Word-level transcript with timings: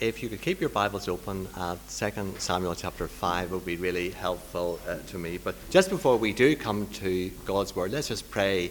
if 0.00 0.22
you 0.22 0.30
could 0.30 0.40
keep 0.40 0.60
your 0.60 0.70
Bibles 0.70 1.08
open 1.08 1.46
at 1.58 1.76
2 1.90 2.34
Samuel 2.38 2.74
chapter 2.74 3.06
5 3.06 3.52
would 3.52 3.66
be 3.66 3.76
really 3.76 4.08
helpful 4.08 4.80
uh, 4.88 4.96
to 5.08 5.18
me. 5.18 5.36
But 5.36 5.54
just 5.68 5.90
before 5.90 6.16
we 6.16 6.32
do 6.32 6.56
come 6.56 6.86
to 6.94 7.28
God's 7.44 7.76
Word, 7.76 7.92
let's 7.92 8.08
just 8.08 8.30
pray 8.30 8.70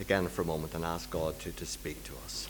again 0.00 0.26
for 0.28 0.40
a 0.40 0.44
moment 0.46 0.74
and 0.74 0.82
ask 0.82 1.10
God 1.10 1.38
to, 1.40 1.52
to 1.52 1.66
speak 1.66 2.02
to 2.04 2.12
us. 2.24 2.48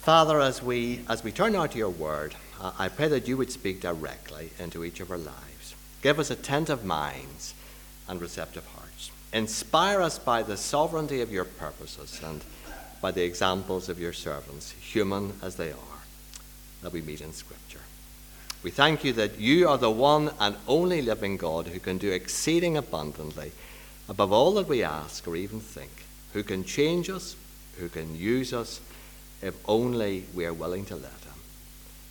Father, 0.00 0.40
as 0.40 0.62
we, 0.62 1.00
as 1.06 1.22
we 1.22 1.32
turn 1.32 1.52
now 1.52 1.66
to 1.66 1.76
your 1.76 1.90
Word, 1.90 2.34
uh, 2.58 2.72
I 2.78 2.88
pray 2.88 3.08
that 3.08 3.28
you 3.28 3.36
would 3.36 3.52
speak 3.52 3.82
directly 3.82 4.50
into 4.58 4.84
each 4.84 5.00
of 5.00 5.10
our 5.10 5.18
lives. 5.18 5.74
Give 6.00 6.18
us 6.18 6.30
attentive 6.30 6.82
minds 6.82 7.52
and 8.08 8.22
receptive 8.22 8.66
hearts. 8.68 9.10
Inspire 9.34 10.00
us 10.00 10.18
by 10.18 10.42
the 10.42 10.56
sovereignty 10.56 11.20
of 11.20 11.30
your 11.30 11.44
purposes 11.44 12.20
and 12.24 12.42
by 13.02 13.10
the 13.10 13.22
examples 13.22 13.90
of 13.90 14.00
your 14.00 14.12
servants, 14.14 14.70
human 14.70 15.34
as 15.42 15.56
they 15.56 15.72
are, 15.72 15.91
that 16.82 16.92
we 16.92 17.00
meet 17.02 17.20
in 17.20 17.32
Scripture. 17.32 17.80
We 18.62 18.70
thank 18.70 19.02
you 19.02 19.12
that 19.14 19.40
you 19.40 19.68
are 19.68 19.78
the 19.78 19.90
one 19.90 20.30
and 20.38 20.56
only 20.68 21.02
living 21.02 21.36
God 21.36 21.66
who 21.66 21.80
can 21.80 21.98
do 21.98 22.12
exceeding 22.12 22.76
abundantly 22.76 23.52
above 24.08 24.32
all 24.32 24.52
that 24.54 24.68
we 24.68 24.82
ask 24.82 25.26
or 25.26 25.36
even 25.36 25.60
think, 25.60 26.04
who 26.32 26.42
can 26.42 26.64
change 26.64 27.10
us, 27.10 27.36
who 27.78 27.88
can 27.88 28.16
use 28.16 28.52
us, 28.52 28.80
if 29.40 29.54
only 29.68 30.24
we 30.34 30.46
are 30.46 30.52
willing 30.52 30.84
to 30.86 30.94
let 30.94 31.04
Him. 31.04 31.34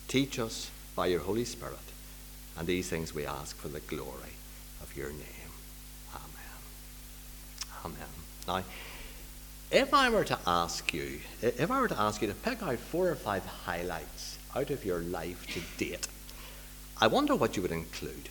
Teach 0.08 0.38
us 0.38 0.70
by 0.94 1.06
your 1.06 1.20
Holy 1.20 1.44
Spirit, 1.44 1.78
and 2.58 2.66
these 2.66 2.88
things 2.88 3.14
we 3.14 3.24
ask 3.24 3.56
for 3.56 3.68
the 3.68 3.80
glory 3.80 4.36
of 4.82 4.94
your 4.96 5.08
name. 5.08 5.52
Amen. 6.14 6.60
Amen. 7.84 8.08
Now, 8.46 8.64
if 9.70 9.94
I 9.94 10.10
were 10.10 10.24
to 10.24 10.38
ask 10.46 10.92
you, 10.92 11.20
if 11.40 11.70
I 11.70 11.80
were 11.80 11.88
to 11.88 11.98
ask 11.98 12.20
you 12.20 12.28
to 12.28 12.34
pick 12.34 12.62
out 12.62 12.78
four 12.78 13.08
or 13.08 13.14
five 13.14 13.44
highlights 13.46 14.38
out 14.54 14.70
of 14.70 14.84
your 14.84 15.00
life 15.00 15.46
to 15.54 15.60
date, 15.84 16.08
I 17.00 17.06
wonder 17.06 17.34
what 17.34 17.56
you 17.56 17.62
would 17.62 17.72
include. 17.72 18.28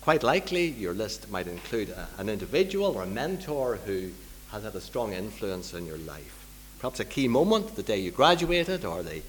Quite 0.00 0.22
likely, 0.22 0.66
your 0.66 0.94
list 0.94 1.30
might 1.30 1.46
include 1.46 1.90
a, 1.90 2.08
an 2.18 2.28
individual 2.28 2.96
or 2.96 3.02
a 3.02 3.06
mentor 3.06 3.76
who 3.84 4.10
has 4.50 4.64
had 4.64 4.74
a 4.74 4.80
strong 4.80 5.12
influence 5.12 5.74
in 5.74 5.86
your 5.86 5.98
life. 5.98 6.46
Perhaps 6.78 7.00
a 7.00 7.04
key 7.04 7.28
moment, 7.28 7.76
the 7.76 7.82
day 7.82 7.98
you 7.98 8.10
graduated, 8.10 8.84
or 8.84 9.02
the, 9.02 9.22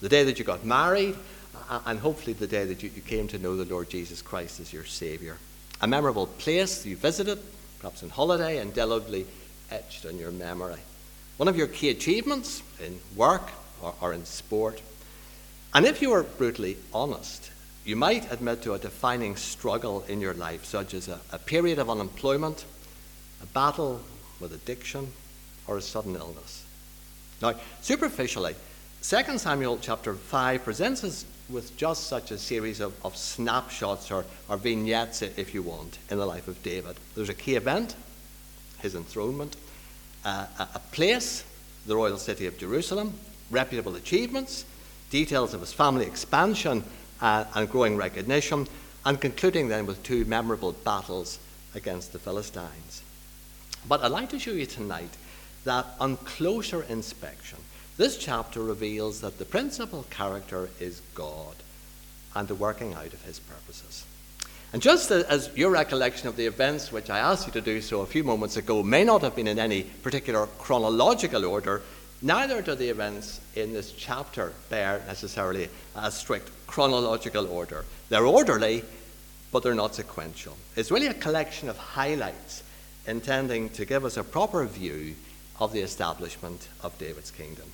the 0.00 0.08
day 0.08 0.24
that 0.24 0.38
you 0.38 0.44
got 0.44 0.64
married, 0.64 1.16
and 1.86 1.98
hopefully 1.98 2.34
the 2.34 2.46
day 2.46 2.66
that 2.66 2.82
you, 2.82 2.90
you 2.94 3.02
came 3.02 3.26
to 3.28 3.38
know 3.38 3.56
the 3.56 3.64
Lord 3.64 3.88
Jesus 3.88 4.22
Christ 4.22 4.60
as 4.60 4.72
your 4.72 4.84
Saviour. 4.84 5.38
A 5.80 5.86
memorable 5.86 6.26
place 6.26 6.84
you 6.84 6.96
visited, 6.96 7.38
perhaps 7.78 8.02
on 8.02 8.10
holiday, 8.10 8.60
indelibly 8.60 9.26
etched 9.70 10.04
on 10.04 10.18
your 10.18 10.30
memory. 10.30 10.80
One 11.38 11.48
of 11.48 11.56
your 11.56 11.68
key 11.68 11.90
achievements 11.90 12.62
in 12.84 12.98
work 13.16 13.48
or, 13.80 13.94
or 14.00 14.12
in 14.12 14.24
sport. 14.24 14.82
And 15.78 15.86
if 15.86 16.02
you 16.02 16.10
were 16.10 16.24
brutally 16.24 16.76
honest, 16.92 17.52
you 17.84 17.94
might 17.94 18.32
admit 18.32 18.62
to 18.62 18.74
a 18.74 18.80
defining 18.80 19.36
struggle 19.36 20.04
in 20.08 20.20
your 20.20 20.34
life, 20.34 20.64
such 20.64 20.92
as 20.92 21.06
a, 21.06 21.20
a 21.30 21.38
period 21.38 21.78
of 21.78 21.88
unemployment, 21.88 22.64
a 23.40 23.46
battle 23.46 24.00
with 24.40 24.52
addiction, 24.52 25.12
or 25.68 25.76
a 25.76 25.80
sudden 25.80 26.16
illness. 26.16 26.64
Now, 27.40 27.54
superficially, 27.80 28.56
2 29.04 29.38
Samuel 29.38 29.78
chapter 29.80 30.14
5 30.14 30.64
presents 30.64 31.04
us 31.04 31.24
with 31.48 31.76
just 31.76 32.08
such 32.08 32.32
a 32.32 32.38
series 32.38 32.80
of, 32.80 32.92
of 33.04 33.16
snapshots 33.16 34.10
or, 34.10 34.24
or 34.48 34.56
vignettes, 34.56 35.22
if 35.22 35.54
you 35.54 35.62
want, 35.62 35.98
in 36.10 36.18
the 36.18 36.26
life 36.26 36.48
of 36.48 36.60
David. 36.64 36.96
There's 37.14 37.28
a 37.28 37.34
key 37.34 37.54
event, 37.54 37.94
his 38.80 38.96
enthronement, 38.96 39.54
uh, 40.24 40.46
a 40.58 40.80
place, 40.90 41.44
the 41.86 41.94
royal 41.94 42.18
city 42.18 42.46
of 42.46 42.58
Jerusalem, 42.58 43.14
reputable 43.52 43.94
achievements, 43.94 44.64
details 45.10 45.54
of 45.54 45.60
his 45.60 45.72
family 45.72 46.06
expansion 46.06 46.84
uh, 47.20 47.44
and 47.54 47.68
growing 47.68 47.96
recognition, 47.96 48.66
and 49.04 49.20
concluding 49.20 49.68
then 49.68 49.86
with 49.86 50.02
two 50.02 50.24
memorable 50.24 50.72
battles 50.72 51.38
against 51.74 52.12
the 52.12 52.18
Philistines. 52.18 53.02
But 53.88 54.02
I'd 54.02 54.10
like 54.10 54.30
to 54.30 54.38
show 54.38 54.50
you 54.52 54.66
tonight 54.66 55.16
that 55.64 55.86
on 56.00 56.16
closer 56.18 56.82
inspection, 56.84 57.58
this 57.96 58.16
chapter 58.16 58.62
reveals 58.62 59.20
that 59.20 59.38
the 59.38 59.44
principal 59.44 60.04
character 60.10 60.70
is 60.78 61.02
God 61.14 61.56
and 62.34 62.46
the 62.46 62.54
working 62.54 62.94
out 62.94 63.12
of 63.12 63.22
his 63.24 63.40
purposes. 63.40 64.04
And 64.72 64.82
just 64.82 65.10
as 65.10 65.50
your 65.56 65.70
recollection 65.70 66.28
of 66.28 66.36
the 66.36 66.46
events 66.46 66.92
which 66.92 67.08
I 67.08 67.18
asked 67.18 67.46
you 67.46 67.52
to 67.54 67.60
do 67.60 67.80
so 67.80 68.02
a 68.02 68.06
few 68.06 68.22
moments 68.22 68.56
ago 68.56 68.82
may 68.82 69.02
not 69.02 69.22
have 69.22 69.34
been 69.34 69.48
in 69.48 69.58
any 69.58 69.82
particular 69.82 70.46
chronological 70.58 71.46
order, 71.46 71.82
neither 72.22 72.62
do 72.62 72.74
the 72.74 72.88
events 72.88 73.40
in 73.54 73.72
this 73.72 73.92
chapter 73.92 74.52
bear 74.70 75.02
necessarily 75.06 75.68
a 75.96 76.10
strict 76.10 76.50
chronological 76.66 77.46
order. 77.46 77.84
They're 78.08 78.26
orderly, 78.26 78.84
but 79.52 79.62
they're 79.62 79.74
not 79.74 79.94
sequential. 79.94 80.56
It's 80.76 80.90
really 80.90 81.06
a 81.06 81.14
collection 81.14 81.68
of 81.68 81.76
highlights 81.76 82.62
intending 83.06 83.70
to 83.70 83.84
give 83.84 84.04
us 84.04 84.16
a 84.16 84.24
proper 84.24 84.64
view 84.66 85.14
of 85.60 85.72
the 85.72 85.80
establishment 85.80 86.68
of 86.82 86.96
David's 86.98 87.30
kingdom. 87.30 87.66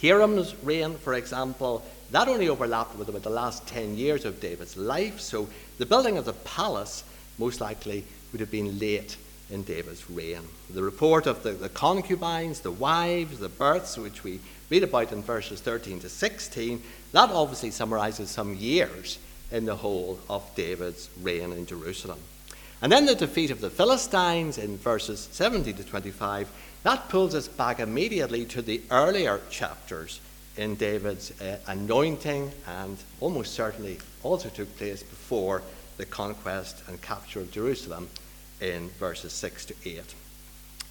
Hiram's 0.00 0.54
reign, 0.62 0.96
for 0.96 1.14
example, 1.14 1.84
that 2.10 2.28
only 2.28 2.48
overlapped 2.48 2.96
with 2.96 3.08
about 3.08 3.22
the 3.22 3.30
last 3.30 3.66
10 3.66 3.96
years 3.96 4.24
of 4.24 4.40
David's 4.40 4.76
life, 4.76 5.20
so 5.20 5.48
the 5.78 5.86
building 5.86 6.16
of 6.16 6.24
the 6.24 6.32
palace 6.32 7.04
most 7.38 7.60
likely 7.60 8.04
would 8.32 8.40
have 8.40 8.50
been 8.50 8.78
late 8.78 9.16
in 9.50 9.62
David's 9.62 10.08
reign. 10.08 10.42
The 10.70 10.82
report 10.82 11.26
of 11.26 11.42
the, 11.42 11.52
the 11.52 11.68
concubines, 11.68 12.60
the 12.60 12.70
wives, 12.70 13.38
the 13.38 13.48
births, 13.48 13.98
which 13.98 14.24
we 14.24 14.40
read 14.70 14.84
about 14.84 15.12
in 15.12 15.22
verses 15.22 15.60
13 15.60 16.00
to 16.00 16.08
16, 16.08 16.82
that 17.12 17.30
obviously 17.30 17.70
summarizes 17.70 18.30
some 18.30 18.54
years 18.54 19.18
in 19.50 19.64
the 19.64 19.76
whole 19.76 20.18
of 20.28 20.48
David's 20.54 21.10
reign 21.20 21.52
in 21.52 21.66
Jerusalem. 21.66 22.18
And 22.82 22.90
then 22.90 23.04
the 23.04 23.14
defeat 23.14 23.50
of 23.50 23.60
the 23.60 23.70
Philistines 23.70 24.56
in 24.56 24.78
verses 24.78 25.28
17 25.32 25.74
to 25.74 25.84
25, 25.84 26.48
that 26.84 27.08
pulls 27.08 27.34
us 27.34 27.48
back 27.48 27.80
immediately 27.80 28.44
to 28.46 28.62
the 28.62 28.80
earlier 28.90 29.40
chapters 29.50 30.20
in 30.56 30.76
David's 30.76 31.38
uh, 31.40 31.58
anointing 31.66 32.50
and 32.66 32.96
almost 33.20 33.52
certainly 33.52 33.98
also 34.22 34.48
took 34.48 34.74
place 34.78 35.02
before 35.02 35.62
the 35.98 36.06
conquest 36.06 36.82
and 36.88 37.00
capture 37.02 37.40
of 37.40 37.50
Jerusalem 37.50 38.08
in 38.60 38.88
verses 38.90 39.32
6 39.32 39.66
to 39.66 39.74
8. 39.84 40.02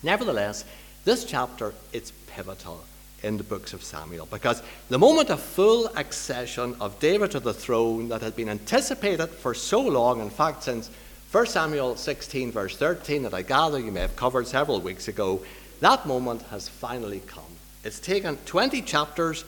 Nevertheless, 0.04 0.66
this 1.06 1.26
chapter 1.26 1.74
is 1.94 2.12
pivotal 2.28 2.84
in 3.24 3.38
the 3.38 3.44
books 3.44 3.74
of 3.74 3.84
Samuel 3.84 4.28
because 4.32 4.64
the 4.90 5.00
moment 5.00 5.30
of 5.30 5.42
full 5.42 5.88
accession 5.98 6.76
of 6.80 7.00
David 7.00 7.32
to 7.32 7.40
the 7.40 7.54
throne 7.54 8.10
that 8.10 8.22
had 8.22 8.36
been 8.36 8.50
anticipated 8.50 9.28
for 9.28 9.54
so 9.54 9.82
long, 9.82 10.22
in 10.22 10.30
fact, 10.30 10.64
since 10.64 10.90
1 11.32 11.46
Samuel 11.48 11.96
16, 11.96 12.52
verse 12.52 12.76
13, 12.78 13.24
that 13.24 13.34
I 13.34 13.42
gather 13.42 13.80
you 13.80 13.92
may 13.92 14.02
have 14.02 14.16
covered 14.16 14.48
several 14.48 14.82
weeks 14.82 15.08
ago, 15.08 15.42
that 15.80 16.08
moment 16.08 16.42
has 16.44 16.68
finally 16.68 17.22
come. 17.28 17.44
It's 17.84 18.00
taken 18.00 18.38
20 18.46 18.82
chapters, 18.82 19.46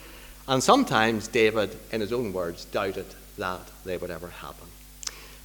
and 0.48 0.64
sometimes 0.64 1.28
David, 1.28 1.76
in 1.92 2.02
his 2.02 2.14
own 2.14 2.34
words, 2.34 2.66
doubted 2.66 3.08
that 3.38 3.62
they 3.84 3.98
would 3.98 4.12
ever 4.12 4.28
happen. 4.28 4.68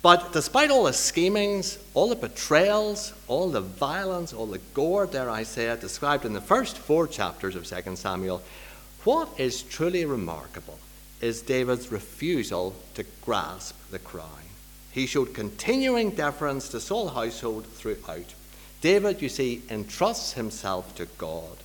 But 0.06 0.32
despite 0.32 0.70
all 0.70 0.84
the 0.84 0.92
schemings, 0.92 1.78
all 1.92 2.10
the 2.10 2.14
betrayals, 2.14 3.12
all 3.26 3.50
the 3.50 3.60
violence, 3.60 4.32
all 4.32 4.46
the 4.46 4.60
gore, 4.72 5.04
dare 5.04 5.28
I 5.28 5.42
say 5.42 5.64
it, 5.64 5.80
described 5.80 6.24
in 6.24 6.32
the 6.32 6.40
first 6.40 6.78
four 6.78 7.08
chapters 7.08 7.56
of 7.56 7.66
2 7.66 7.96
Samuel, 7.96 8.40
what 9.02 9.28
is 9.36 9.62
truly 9.62 10.04
remarkable 10.04 10.78
is 11.20 11.42
David's 11.42 11.90
refusal 11.90 12.76
to 12.94 13.04
grasp 13.20 13.74
the 13.90 13.98
crown. 13.98 14.46
He 14.92 15.06
showed 15.08 15.34
continuing 15.34 16.10
deference 16.10 16.68
to 16.68 16.78
Saul's 16.78 17.12
household 17.12 17.66
throughout. 17.66 18.32
David, 18.80 19.20
you 19.20 19.28
see, 19.28 19.62
entrusts 19.68 20.34
himself 20.34 20.94
to 20.94 21.06
God. 21.18 21.56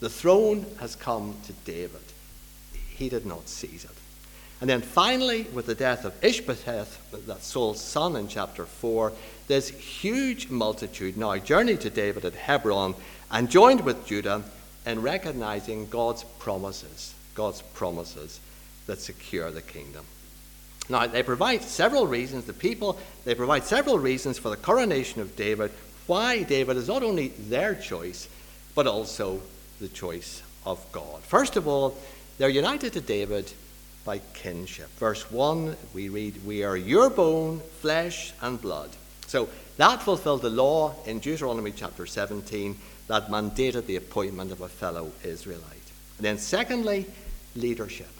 The 0.00 0.10
throne 0.10 0.66
has 0.80 0.96
come 0.96 1.36
to 1.44 1.52
David. 1.64 2.02
He 2.72 3.08
did 3.08 3.24
not 3.24 3.48
seize 3.48 3.84
it. 3.84 3.93
And 4.60 4.70
then 4.70 4.82
finally, 4.82 5.42
with 5.52 5.66
the 5.66 5.74
death 5.74 6.04
of 6.04 6.14
Ishbosheth, 6.24 7.26
that 7.26 7.42
Saul's 7.42 7.80
son 7.80 8.16
in 8.16 8.28
chapter 8.28 8.64
4, 8.64 9.12
this 9.46 9.68
huge 9.68 10.48
multitude 10.48 11.16
now 11.16 11.36
journeyed 11.36 11.80
to 11.82 11.90
David 11.90 12.24
at 12.24 12.34
Hebron 12.34 12.94
and 13.30 13.50
joined 13.50 13.82
with 13.82 14.06
Judah 14.06 14.42
in 14.86 15.02
recognizing 15.02 15.88
God's 15.88 16.24
promises, 16.38 17.14
God's 17.34 17.62
promises 17.62 18.40
that 18.86 19.00
secure 19.00 19.50
the 19.50 19.62
kingdom. 19.62 20.04
Now, 20.88 21.06
they 21.06 21.22
provide 21.22 21.62
several 21.62 22.06
reasons, 22.06 22.44
the 22.44 22.52
people, 22.52 22.98
they 23.24 23.34
provide 23.34 23.64
several 23.64 23.98
reasons 23.98 24.38
for 24.38 24.50
the 24.50 24.56
coronation 24.56 25.20
of 25.20 25.34
David, 25.34 25.72
why 26.06 26.42
David 26.42 26.76
is 26.76 26.88
not 26.88 27.02
only 27.02 27.28
their 27.28 27.74
choice, 27.74 28.28
but 28.74 28.86
also 28.86 29.40
the 29.80 29.88
choice 29.88 30.42
of 30.66 30.84
God. 30.92 31.22
First 31.22 31.56
of 31.56 31.66
all, 31.66 31.96
they're 32.36 32.48
united 32.50 32.92
to 32.92 33.00
David 33.00 33.50
by 34.04 34.18
kinship. 34.34 34.88
Verse 34.98 35.30
1, 35.30 35.76
we 35.94 36.08
read, 36.08 36.44
We 36.44 36.62
are 36.62 36.76
your 36.76 37.10
bone, 37.10 37.60
flesh, 37.80 38.32
and 38.42 38.60
blood. 38.60 38.90
So 39.26 39.48
that 39.78 40.02
fulfilled 40.02 40.42
the 40.42 40.50
law 40.50 40.94
in 41.06 41.18
Deuteronomy 41.18 41.72
chapter 41.72 42.06
17 42.06 42.78
that 43.08 43.28
mandated 43.28 43.86
the 43.86 43.96
appointment 43.96 44.52
of 44.52 44.60
a 44.60 44.68
fellow 44.68 45.12
Israelite. 45.22 45.64
And 46.18 46.26
then, 46.26 46.38
secondly, 46.38 47.06
leadership. 47.56 48.10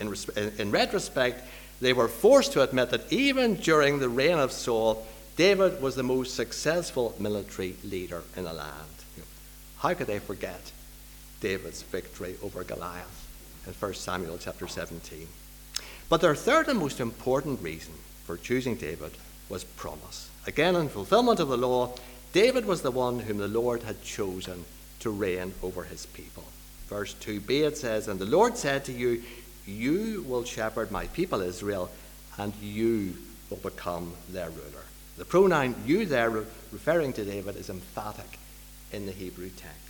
In, 0.00 0.10
res- 0.10 0.28
in 0.28 0.70
retrospect, 0.70 1.42
they 1.80 1.92
were 1.92 2.08
forced 2.08 2.52
to 2.52 2.62
admit 2.62 2.90
that 2.90 3.12
even 3.12 3.56
during 3.56 3.98
the 3.98 4.08
reign 4.08 4.38
of 4.38 4.52
Saul, 4.52 5.06
David 5.36 5.82
was 5.82 5.96
the 5.96 6.02
most 6.02 6.34
successful 6.34 7.14
military 7.18 7.74
leader 7.84 8.22
in 8.36 8.44
the 8.44 8.52
land. 8.52 8.70
How 9.78 9.94
could 9.94 10.06
they 10.06 10.20
forget 10.20 10.70
David's 11.40 11.82
victory 11.82 12.36
over 12.42 12.62
Goliath 12.62 13.31
in 13.66 13.72
1 13.72 13.94
Samuel 13.94 14.38
chapter 14.38 14.66
17? 14.66 15.26
But 16.08 16.20
their 16.20 16.34
third 16.34 16.68
and 16.68 16.78
most 16.78 17.00
important 17.00 17.62
reason 17.62 17.94
for 18.24 18.36
choosing 18.36 18.76
David 18.76 19.12
was 19.48 19.64
promise. 19.64 20.30
Again, 20.46 20.76
in 20.76 20.88
fulfillment 20.88 21.40
of 21.40 21.48
the 21.48 21.56
law, 21.56 21.94
David 22.32 22.64
was 22.64 22.82
the 22.82 22.90
one 22.90 23.20
whom 23.20 23.38
the 23.38 23.48
Lord 23.48 23.82
had 23.82 24.02
chosen 24.02 24.64
to 25.00 25.10
reign 25.10 25.52
over 25.62 25.84
his 25.84 26.06
people. 26.06 26.44
Verse 26.88 27.14
2b 27.14 27.50
it 27.50 27.76
says, 27.76 28.08
And 28.08 28.18
the 28.18 28.24
Lord 28.24 28.56
said 28.56 28.84
to 28.86 28.92
you, 28.92 29.22
You 29.66 30.24
will 30.28 30.44
shepherd 30.44 30.90
my 30.90 31.06
people 31.08 31.40
Israel, 31.40 31.90
and 32.38 32.54
you 32.62 33.16
will 33.50 33.58
become 33.58 34.14
their 34.30 34.50
ruler. 34.50 34.84
The 35.18 35.24
pronoun 35.24 35.74
you 35.86 36.06
there, 36.06 36.30
referring 36.30 37.12
to 37.14 37.24
David, 37.24 37.56
is 37.56 37.68
emphatic 37.68 38.38
in 38.92 39.06
the 39.06 39.12
Hebrew 39.12 39.50
text. 39.50 39.81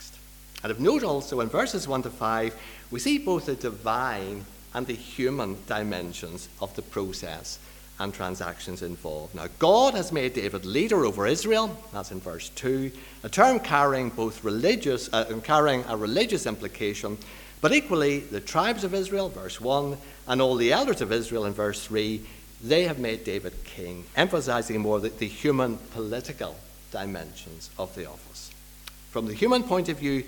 And 0.63 0.71
of 0.71 0.79
note 0.79 1.03
also, 1.03 1.41
in 1.41 1.49
verses 1.49 1.87
1 1.87 2.03
to 2.03 2.09
5, 2.09 2.55
we 2.89 2.99
see 2.99 3.17
both 3.17 3.45
the 3.45 3.55
divine 3.55 4.45
and 4.73 4.87
the 4.87 4.93
human 4.93 5.57
dimensions 5.67 6.47
of 6.61 6.73
the 6.75 6.81
process 6.81 7.59
and 7.99 8.13
transactions 8.13 8.81
involved. 8.81 9.35
Now, 9.35 9.47
God 9.59 9.93
has 9.93 10.11
made 10.11 10.33
David 10.33 10.65
leader 10.65 11.05
over 11.05 11.27
Israel, 11.27 11.77
that's 11.91 12.11
in 12.11 12.19
verse 12.19 12.49
2, 12.49 12.91
a 13.23 13.29
term 13.29 13.59
carrying 13.59 14.09
both 14.09 14.43
religious, 14.43 15.13
uh, 15.13 15.39
carrying 15.43 15.83
a 15.87 15.97
religious 15.97 16.45
implication, 16.45 17.17
but 17.61 17.73
equally 17.73 18.19
the 18.19 18.39
tribes 18.39 18.83
of 18.83 18.93
Israel, 18.93 19.29
verse 19.29 19.61
1, 19.61 19.97
and 20.27 20.41
all 20.41 20.55
the 20.55 20.73
elders 20.73 21.01
of 21.01 21.11
Israel 21.11 21.45
in 21.45 21.53
verse 21.53 21.85
3, 21.85 22.21
they 22.63 22.83
have 22.83 22.99
made 22.99 23.23
David 23.23 23.53
king, 23.63 24.05
emphasizing 24.15 24.79
more 24.79 24.99
the, 24.99 25.09
the 25.09 25.27
human 25.27 25.77
political 25.91 26.55
dimensions 26.91 27.69
of 27.77 27.93
the 27.95 28.05
office. 28.05 28.51
From 29.11 29.27
the 29.27 29.33
human 29.33 29.63
point 29.63 29.89
of 29.89 29.99
view, 29.99 30.23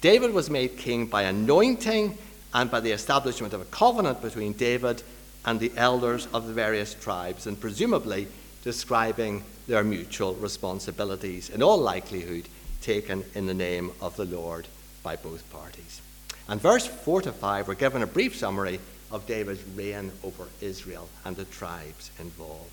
David 0.00 0.32
was 0.32 0.48
made 0.48 0.76
king 0.76 1.06
by 1.06 1.22
anointing 1.22 2.16
and 2.54 2.70
by 2.70 2.80
the 2.80 2.92
establishment 2.92 3.52
of 3.52 3.60
a 3.60 3.66
covenant 3.66 4.22
between 4.22 4.52
David 4.52 5.02
and 5.44 5.58
the 5.58 5.72
elders 5.76 6.28
of 6.32 6.46
the 6.46 6.52
various 6.52 6.94
tribes, 6.94 7.46
and 7.46 7.60
presumably 7.60 8.28
describing 8.62 9.42
their 9.66 9.82
mutual 9.82 10.34
responsibilities, 10.34 11.50
in 11.50 11.62
all 11.62 11.78
likelihood 11.78 12.48
taken 12.80 13.24
in 13.34 13.46
the 13.46 13.54
name 13.54 13.90
of 14.00 14.16
the 14.16 14.24
Lord 14.24 14.68
by 15.02 15.16
both 15.16 15.48
parties. 15.50 16.00
And 16.48 16.60
verse 16.60 16.86
4 16.86 17.22
to 17.22 17.32
5, 17.32 17.68
we're 17.68 17.74
given 17.74 18.02
a 18.02 18.06
brief 18.06 18.36
summary 18.36 18.80
of 19.10 19.26
David's 19.26 19.62
reign 19.76 20.12
over 20.22 20.46
Israel 20.60 21.08
and 21.24 21.36
the 21.36 21.44
tribes 21.46 22.10
involved. 22.18 22.70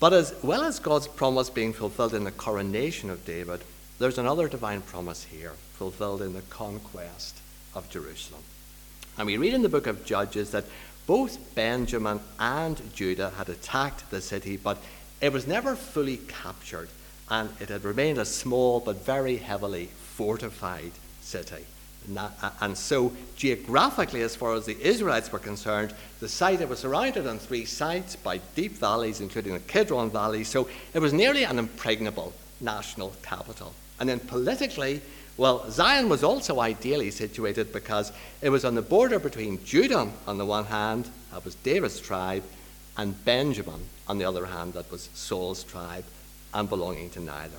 But 0.00 0.12
as 0.12 0.34
well 0.42 0.62
as 0.62 0.78
God's 0.78 1.08
promise 1.08 1.50
being 1.50 1.72
fulfilled 1.72 2.14
in 2.14 2.24
the 2.24 2.30
coronation 2.30 3.10
of 3.10 3.24
David, 3.24 3.62
there's 3.98 4.18
another 4.18 4.48
divine 4.48 4.82
promise 4.82 5.24
here, 5.24 5.52
fulfilled 5.74 6.22
in 6.22 6.32
the 6.32 6.42
conquest 6.42 7.38
of 7.74 7.88
Jerusalem. 7.90 8.42
And 9.16 9.26
we 9.26 9.36
read 9.36 9.54
in 9.54 9.62
the 9.62 9.68
book 9.68 9.86
of 9.86 10.04
Judges 10.04 10.50
that 10.50 10.64
both 11.06 11.54
Benjamin 11.54 12.20
and 12.38 12.80
Judah 12.94 13.30
had 13.30 13.48
attacked 13.48 14.10
the 14.10 14.20
city, 14.20 14.56
but 14.56 14.78
it 15.20 15.32
was 15.32 15.46
never 15.46 15.76
fully 15.76 16.16
captured, 16.16 16.88
and 17.28 17.50
it 17.60 17.68
had 17.68 17.84
remained 17.84 18.18
a 18.18 18.24
small 18.24 18.80
but 18.80 19.04
very 19.04 19.36
heavily 19.36 19.86
fortified 20.16 20.92
city. 21.20 21.64
And 22.60 22.76
so, 22.76 23.12
geographically, 23.36 24.22
as 24.22 24.36
far 24.36 24.54
as 24.54 24.66
the 24.66 24.76
Israelites 24.80 25.32
were 25.32 25.38
concerned, 25.38 25.94
the 26.20 26.28
site 26.28 26.60
it 26.60 26.68
was 26.68 26.80
surrounded 26.80 27.26
on 27.26 27.38
three 27.38 27.64
sides 27.64 28.16
by 28.16 28.38
deep 28.54 28.72
valleys, 28.72 29.20
including 29.20 29.54
the 29.54 29.60
Kidron 29.60 30.10
Valley, 30.10 30.44
so 30.44 30.68
it 30.92 30.98
was 30.98 31.12
nearly 31.12 31.44
an 31.44 31.58
impregnable 31.58 32.34
national 32.60 33.14
capital. 33.22 33.72
And 33.98 34.08
then 34.08 34.20
politically, 34.20 35.00
well, 35.36 35.70
Zion 35.70 36.08
was 36.08 36.22
also 36.22 36.60
ideally 36.60 37.10
situated 37.10 37.72
because 37.72 38.12
it 38.40 38.50
was 38.50 38.64
on 38.64 38.74
the 38.74 38.82
border 38.82 39.18
between 39.18 39.64
Judah 39.64 40.10
on 40.26 40.38
the 40.38 40.46
one 40.46 40.64
hand, 40.64 41.08
that 41.32 41.44
was 41.44 41.54
David's 41.56 42.00
tribe, 42.00 42.44
and 42.96 43.24
Benjamin 43.24 43.88
on 44.06 44.18
the 44.18 44.24
other 44.24 44.46
hand, 44.46 44.74
that 44.74 44.90
was 44.90 45.08
Saul's 45.14 45.64
tribe, 45.64 46.04
and 46.52 46.68
belonging 46.68 47.10
to 47.10 47.20
neither. 47.20 47.56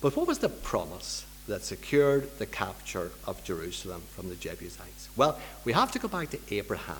But 0.00 0.16
what 0.16 0.26
was 0.26 0.38
the 0.38 0.48
promise 0.48 1.24
that 1.46 1.62
secured 1.62 2.38
the 2.38 2.46
capture 2.46 3.10
of 3.26 3.44
Jerusalem 3.44 4.02
from 4.14 4.28
the 4.28 4.34
Jebusites? 4.34 5.08
Well, 5.16 5.38
we 5.64 5.72
have 5.72 5.92
to 5.92 5.98
go 5.98 6.08
back 6.08 6.30
to 6.30 6.38
Abraham 6.50 6.96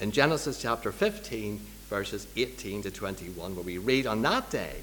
in 0.00 0.12
Genesis 0.12 0.62
chapter 0.62 0.92
15, 0.92 1.60
verses 1.90 2.26
18 2.36 2.82
to 2.82 2.90
21, 2.90 3.54
where 3.54 3.64
we 3.64 3.78
read, 3.78 4.06
On 4.06 4.22
that 4.22 4.50
day, 4.50 4.76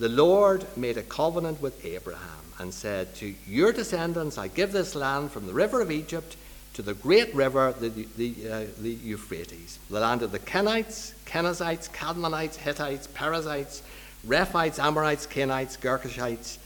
the 0.00 0.08
Lord 0.08 0.64
made 0.78 0.96
a 0.96 1.02
covenant 1.02 1.60
with 1.60 1.84
Abraham 1.84 2.40
and 2.58 2.72
said, 2.72 3.14
To 3.16 3.34
your 3.46 3.70
descendants 3.70 4.38
I 4.38 4.48
give 4.48 4.72
this 4.72 4.94
land 4.94 5.30
from 5.30 5.46
the 5.46 5.52
river 5.52 5.82
of 5.82 5.90
Egypt 5.90 6.36
to 6.72 6.80
the 6.80 6.94
great 6.94 7.34
river, 7.34 7.74
the, 7.78 7.90
the, 7.90 8.50
uh, 8.50 8.64
the 8.78 8.92
Euphrates, 8.92 9.78
the 9.90 10.00
land 10.00 10.22
of 10.22 10.32
the 10.32 10.38
Kenites, 10.38 11.12
Kenizzites, 11.26 11.90
Cadmonites, 11.92 12.56
Hittites, 12.56 13.08
Perizzites, 13.08 13.82
Rephaites, 14.26 14.78
Amorites, 14.78 15.26
Canaanites, 15.26 15.76
Girgashites, 15.76 16.56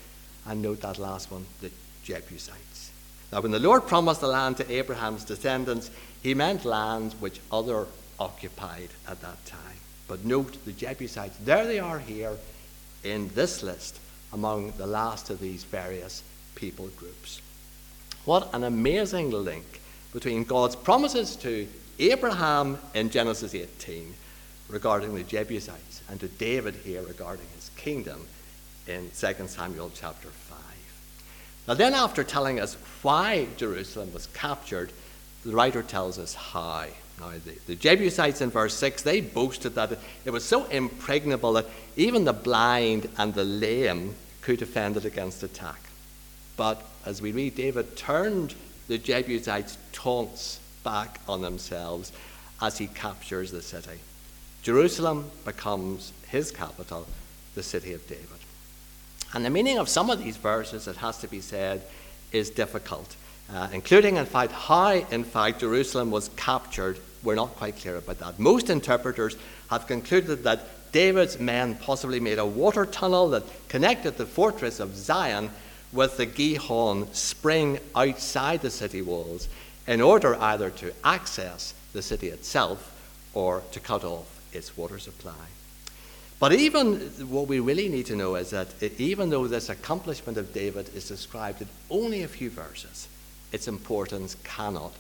and 0.46 0.62
note 0.62 0.82
that 0.82 0.98
last 0.98 1.32
one, 1.32 1.44
the 1.60 1.72
Jebusites. 2.04 2.92
Now, 3.32 3.40
when 3.40 3.50
the 3.50 3.58
Lord 3.58 3.88
promised 3.88 4.20
the 4.20 4.28
land 4.28 4.58
to 4.58 4.72
Abraham's 4.72 5.24
descendants, 5.24 5.90
he 6.22 6.34
meant 6.34 6.64
land 6.64 7.14
which 7.18 7.40
other 7.50 7.86
occupied 8.20 8.90
at 9.08 9.20
that 9.22 9.44
time. 9.44 9.58
But 10.06 10.24
note 10.24 10.64
the 10.64 10.72
Jebusites, 10.72 11.36
there 11.38 11.66
they 11.66 11.80
are 11.80 11.98
here 11.98 12.36
in 13.04 13.28
this 13.34 13.62
list 13.62 13.98
among 14.32 14.72
the 14.72 14.86
last 14.86 15.30
of 15.30 15.40
these 15.40 15.64
various 15.64 16.22
people 16.54 16.88
groups. 16.96 17.40
What 18.24 18.52
an 18.54 18.64
amazing 18.64 19.30
link 19.30 19.80
between 20.12 20.44
God's 20.44 20.76
promises 20.76 21.36
to 21.36 21.68
Abraham 21.98 22.78
in 22.94 23.10
Genesis 23.10 23.54
18 23.54 24.14
regarding 24.68 25.14
the 25.14 25.22
Jebusites 25.22 26.02
and 26.08 26.18
to 26.20 26.28
David 26.28 26.74
here 26.76 27.02
regarding 27.02 27.46
his 27.54 27.70
kingdom 27.76 28.26
in 28.86 29.10
2 29.16 29.46
Samuel 29.46 29.90
chapter 29.94 30.28
5. 30.28 30.58
Now, 31.66 31.74
then, 31.74 31.94
after 31.94 32.22
telling 32.22 32.60
us 32.60 32.74
why 33.02 33.46
Jerusalem 33.56 34.12
was 34.12 34.26
captured, 34.28 34.92
the 35.44 35.52
writer 35.52 35.82
tells 35.82 36.18
us 36.18 36.34
how. 36.34 36.86
Now, 37.20 37.30
the, 37.44 37.56
the, 37.66 37.76
Jebusites 37.76 38.40
in 38.40 38.50
verse 38.50 38.74
6, 38.74 39.02
they 39.02 39.20
boasted 39.20 39.74
that 39.76 39.98
it 40.24 40.30
was 40.30 40.44
so 40.44 40.64
impregnable 40.66 41.52
that 41.54 41.66
even 41.96 42.24
the 42.24 42.32
blind 42.32 43.08
and 43.18 43.32
the 43.34 43.44
lame 43.44 44.14
could 44.40 44.58
defend 44.58 44.96
it 44.96 45.04
against 45.04 45.42
attack. 45.42 45.80
But 46.56 46.82
as 47.06 47.22
we 47.22 47.32
read, 47.32 47.54
David 47.54 47.96
turned 47.96 48.54
the 48.88 48.98
Jebusites' 48.98 49.78
taunts 49.92 50.60
back 50.82 51.20
on 51.28 51.40
themselves 51.40 52.12
as 52.60 52.78
he 52.78 52.88
captures 52.88 53.50
the 53.50 53.62
city. 53.62 54.00
Jerusalem 54.62 55.30
becomes 55.44 56.12
his 56.28 56.50
capital, 56.50 57.06
the 57.54 57.62
city 57.62 57.92
of 57.92 58.06
David. 58.06 58.28
And 59.32 59.44
the 59.44 59.50
meaning 59.50 59.78
of 59.78 59.88
some 59.88 60.10
of 60.10 60.22
these 60.22 60.36
verses, 60.36 60.88
it 60.88 60.96
has 60.96 61.18
to 61.18 61.28
be 61.28 61.40
said, 61.40 61.82
is 62.32 62.50
difficult 62.50 63.16
uh, 63.52 63.68
including, 63.72 64.16
in 64.16 64.26
fact, 64.26 64.52
how, 64.52 64.92
in 64.92 65.24
fact, 65.24 65.60
Jerusalem 65.60 66.10
was 66.10 66.30
captured. 66.36 66.98
We're 67.22 67.34
not 67.34 67.56
quite 67.56 67.76
clear 67.76 67.96
about 67.96 68.18
that. 68.18 68.38
Most 68.38 68.70
interpreters 68.70 69.36
have 69.70 69.86
concluded 69.86 70.44
that 70.44 70.92
David's 70.92 71.40
men 71.40 71.74
possibly 71.76 72.20
made 72.20 72.38
a 72.38 72.46
water 72.46 72.86
tunnel 72.86 73.28
that 73.30 73.42
connected 73.68 74.16
the 74.16 74.26
fortress 74.26 74.80
of 74.80 74.94
Zion 74.94 75.50
with 75.92 76.16
the 76.16 76.26
Gihon 76.26 77.12
spring 77.12 77.78
outside 77.94 78.62
the 78.62 78.70
city 78.70 79.02
walls 79.02 79.48
in 79.86 80.00
order 80.00 80.36
either 80.36 80.70
to 80.70 80.92
access 81.02 81.74
the 81.92 82.02
city 82.02 82.28
itself 82.28 82.90
or 83.34 83.62
to 83.72 83.80
cut 83.80 84.04
off 84.04 84.40
its 84.52 84.76
water 84.76 84.98
supply. 84.98 85.32
But 86.40 86.52
even 86.52 87.00
what 87.28 87.48
we 87.48 87.60
really 87.60 87.88
need 87.88 88.06
to 88.06 88.16
know 88.16 88.34
is 88.34 88.50
that 88.50 88.68
even 88.82 89.30
though 89.30 89.46
this 89.46 89.68
accomplishment 89.68 90.36
of 90.36 90.52
David 90.52 90.90
is 90.94 91.08
described 91.08 91.62
in 91.62 91.68
only 91.90 92.22
a 92.22 92.28
few 92.28 92.50
verses, 92.50 93.08
its 93.54 93.68
importance 93.68 94.36
cannot 94.42 94.92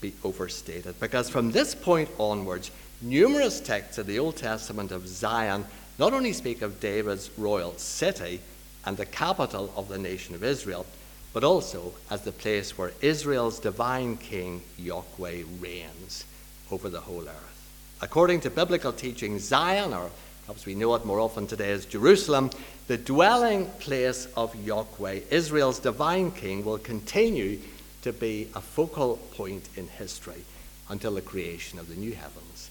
be 0.00 0.12
overstated. 0.24 0.98
Because 0.98 1.30
from 1.30 1.52
this 1.52 1.76
point 1.76 2.10
onwards, 2.18 2.72
numerous 3.00 3.60
texts 3.60 3.98
in 3.98 4.06
the 4.08 4.18
Old 4.18 4.36
Testament 4.36 4.90
of 4.90 5.06
Zion 5.06 5.64
not 5.96 6.12
only 6.12 6.32
speak 6.32 6.60
of 6.60 6.80
David's 6.80 7.30
royal 7.38 7.78
city 7.78 8.40
and 8.84 8.96
the 8.96 9.06
capital 9.06 9.72
of 9.76 9.88
the 9.88 9.98
nation 9.98 10.34
of 10.34 10.42
Israel, 10.42 10.86
but 11.32 11.44
also 11.44 11.92
as 12.10 12.22
the 12.22 12.32
place 12.32 12.76
where 12.76 12.92
Israel's 13.00 13.60
divine 13.60 14.16
king, 14.16 14.62
Yahweh, 14.76 15.42
reigns 15.60 16.24
over 16.72 16.88
the 16.88 17.00
whole 17.00 17.28
earth. 17.28 17.70
According 18.00 18.40
to 18.40 18.50
biblical 18.50 18.92
teaching, 18.92 19.38
Zion, 19.38 19.94
or 19.94 20.10
perhaps 20.46 20.66
we 20.66 20.74
know 20.74 20.96
it 20.96 21.04
more 21.04 21.20
often 21.20 21.46
today 21.46 21.70
as 21.70 21.86
Jerusalem, 21.86 22.50
the 22.88 22.96
dwelling 22.96 23.66
place 23.78 24.26
of 24.36 24.56
Yahweh, 24.66 25.20
Israel's 25.30 25.78
divine 25.78 26.32
king, 26.32 26.64
will 26.64 26.78
continue 26.78 27.60
to 28.02 28.12
be 28.12 28.48
a 28.54 28.60
focal 28.60 29.16
point 29.32 29.68
in 29.76 29.86
history 29.88 30.44
until 30.88 31.14
the 31.14 31.22
creation 31.22 31.78
of 31.78 31.88
the 31.88 31.94
new 31.94 32.12
heavens 32.12 32.70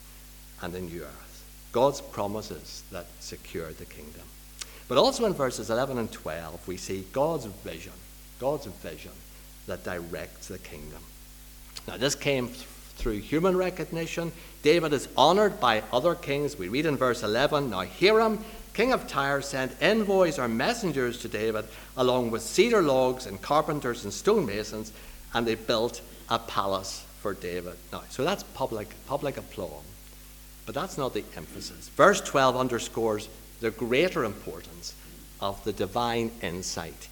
and 0.62 0.74
the 0.74 0.82
new 0.82 1.04
earth. 1.04 1.46
God's 1.72 2.02
promises 2.02 2.84
that 2.92 3.06
secure 3.20 3.72
the 3.72 3.86
kingdom. 3.86 4.24
But 4.88 4.98
also 4.98 5.26
in 5.26 5.34
verses 5.34 5.70
11 5.70 5.98
and 5.98 6.12
12, 6.12 6.68
we 6.68 6.78
see 6.78 7.06
God's 7.14 7.46
vision, 7.46 7.94
God's 8.40 8.66
vision 8.66 9.12
that 9.68 9.84
directs 9.84 10.48
the 10.48 10.58
kingdom. 10.58 11.02
Now, 11.88 11.98
this 11.98 12.16
came 12.16 12.48
through 12.48 13.20
human 13.20 13.56
recognition. 13.56 14.32
David 14.64 14.92
is 14.94 15.08
honored 15.16 15.60
by 15.60 15.84
other 15.94 16.16
kings. 16.16 16.58
We 16.58 16.68
read 16.68 16.86
in 16.86 16.98
verse 16.98 17.24
11 17.24 17.70
Now 17.70 17.82
Hiram, 17.82 18.44
king 18.74 18.92
of 18.92 19.08
Tyre, 19.08 19.42
sent 19.42 19.72
envoys 19.80 20.40
or 20.40 20.48
messengers 20.48 21.20
to 21.20 21.28
David, 21.28 21.66
along 21.96 22.32
with 22.32 22.42
cedar 22.42 22.82
logs 22.82 23.28
and 23.28 23.42
carpenters 23.42 24.04
and 24.04 24.12
stonemasons, 24.12 24.92
and 25.34 25.46
they 25.46 25.56
built 25.56 26.02
a 26.30 26.40
palace 26.40 27.06
for 27.22 27.34
David. 27.34 27.76
Now, 27.92 28.04
so 28.10 28.24
that's 28.24 28.44
public, 28.44 28.90
public 29.06 29.38
applause. 29.38 29.84
But 30.66 30.76
that's 30.76 30.98
not 30.98 31.14
the 31.14 31.24
emphasis. 31.36 31.90
Verse 31.90 32.22
12 32.22 32.56
underscores 32.56 33.28
the 33.60 33.72
greater 33.72 34.24
importance 34.24 34.94
of 35.42 35.64
the 35.64 35.74
divine 35.74 36.32
insight 36.42 37.08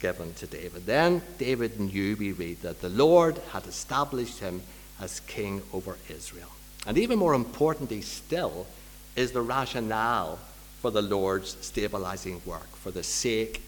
given 0.00 0.34
to 0.34 0.46
David. 0.46 0.86
Then 0.86 1.22
David 1.38 1.78
knew, 1.78 2.16
we 2.16 2.32
read, 2.32 2.62
that 2.62 2.80
the 2.80 2.88
Lord 2.88 3.38
had 3.52 3.66
established 3.66 4.40
him 4.40 4.62
as 5.00 5.20
king 5.20 5.62
over 5.72 5.96
Israel. 6.08 6.48
And 6.86 6.98
even 6.98 7.18
more 7.18 7.34
importantly 7.34 8.00
still 8.00 8.66
is 9.14 9.32
the 9.32 9.42
rationale 9.42 10.38
for 10.80 10.90
the 10.90 11.02
Lord's 11.02 11.56
stabilizing 11.60 12.40
work 12.44 12.74
for 12.76 12.90
the 12.90 13.02
sake 13.02 13.62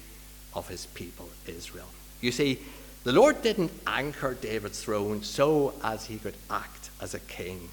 of 0.55 0.69
his 0.69 0.87
people, 0.87 1.29
Israel. 1.47 1.89
You 2.21 2.33
see, 2.33 2.61
the 3.05 3.13
Lord 3.13 3.43
didn't 3.43 3.71
anchor 3.87 4.33
David's 4.33 4.83
throne 4.83 5.23
so 5.23 5.75
as 5.85 6.07
he 6.07 6.17
could 6.17 6.35
act 6.51 6.89
as 7.03 7.13
a 7.13 7.21
king, 7.21 7.69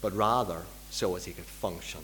but 0.00 0.14
rather 0.14 0.62
so 0.90 1.14
as 1.14 1.26
he 1.26 1.32
could 1.32 1.44
function 1.44 2.00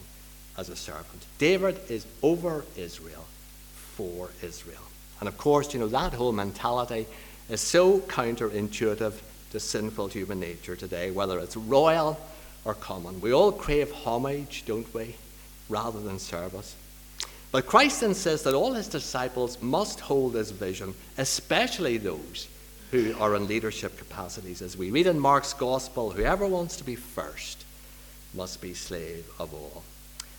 as 0.59 0.69
a 0.69 0.77
servant. 0.77 1.25
David 1.39 1.81
is 1.89 2.07
over 2.23 2.67
Israel 2.77 3.25
for 3.73 4.29
Israel. 4.43 4.83
And 5.21 5.29
of 5.29 5.39
course, 5.39 5.73
you 5.73 5.81
know, 5.81 5.89
that 5.89 6.13
whole 6.13 6.33
mentality 6.33 7.07
is 7.49 7.63
so 7.63 8.01
counterintuitive 8.01 9.15
to 9.53 9.61
sinful 9.61 10.09
human 10.09 10.39
nature 10.39 10.77
today, 10.77 11.11
whether 11.11 11.39
it's 11.39 11.57
royal 11.57 12.21
or 12.67 12.75
common. 12.75 13.23
We 13.23 13.33
all 13.33 13.51
crave 13.51 13.91
homage, 13.91 14.65
don't 14.67 14.93
we, 14.93 15.17
rather 15.71 16.01
than 16.01 16.19
service. 16.19 16.77
But 17.51 17.65
Christ 17.65 18.03
insists 18.03 18.45
that 18.45 18.53
all 18.53 18.75
his 18.75 18.89
disciples 18.89 19.63
must 19.63 20.01
hold 20.01 20.35
this 20.35 20.51
vision, 20.51 20.95
especially 21.17 21.97
those 21.97 22.47
who 22.90 23.14
are 23.18 23.35
in 23.35 23.47
leadership 23.47 23.99
capacities. 23.99 24.62
As 24.62 24.76
we 24.76 24.90
read 24.90 25.07
in 25.07 25.18
Mark's 25.18 25.52
Gospel, 25.52 26.11
whoever 26.11 26.47
wants 26.47 26.76
to 26.76 26.85
be 26.85 26.95
first 26.95 27.64
must 28.35 28.61
be 28.61 28.75
slave 28.75 29.28
of 29.38 29.52
all. 29.52 29.83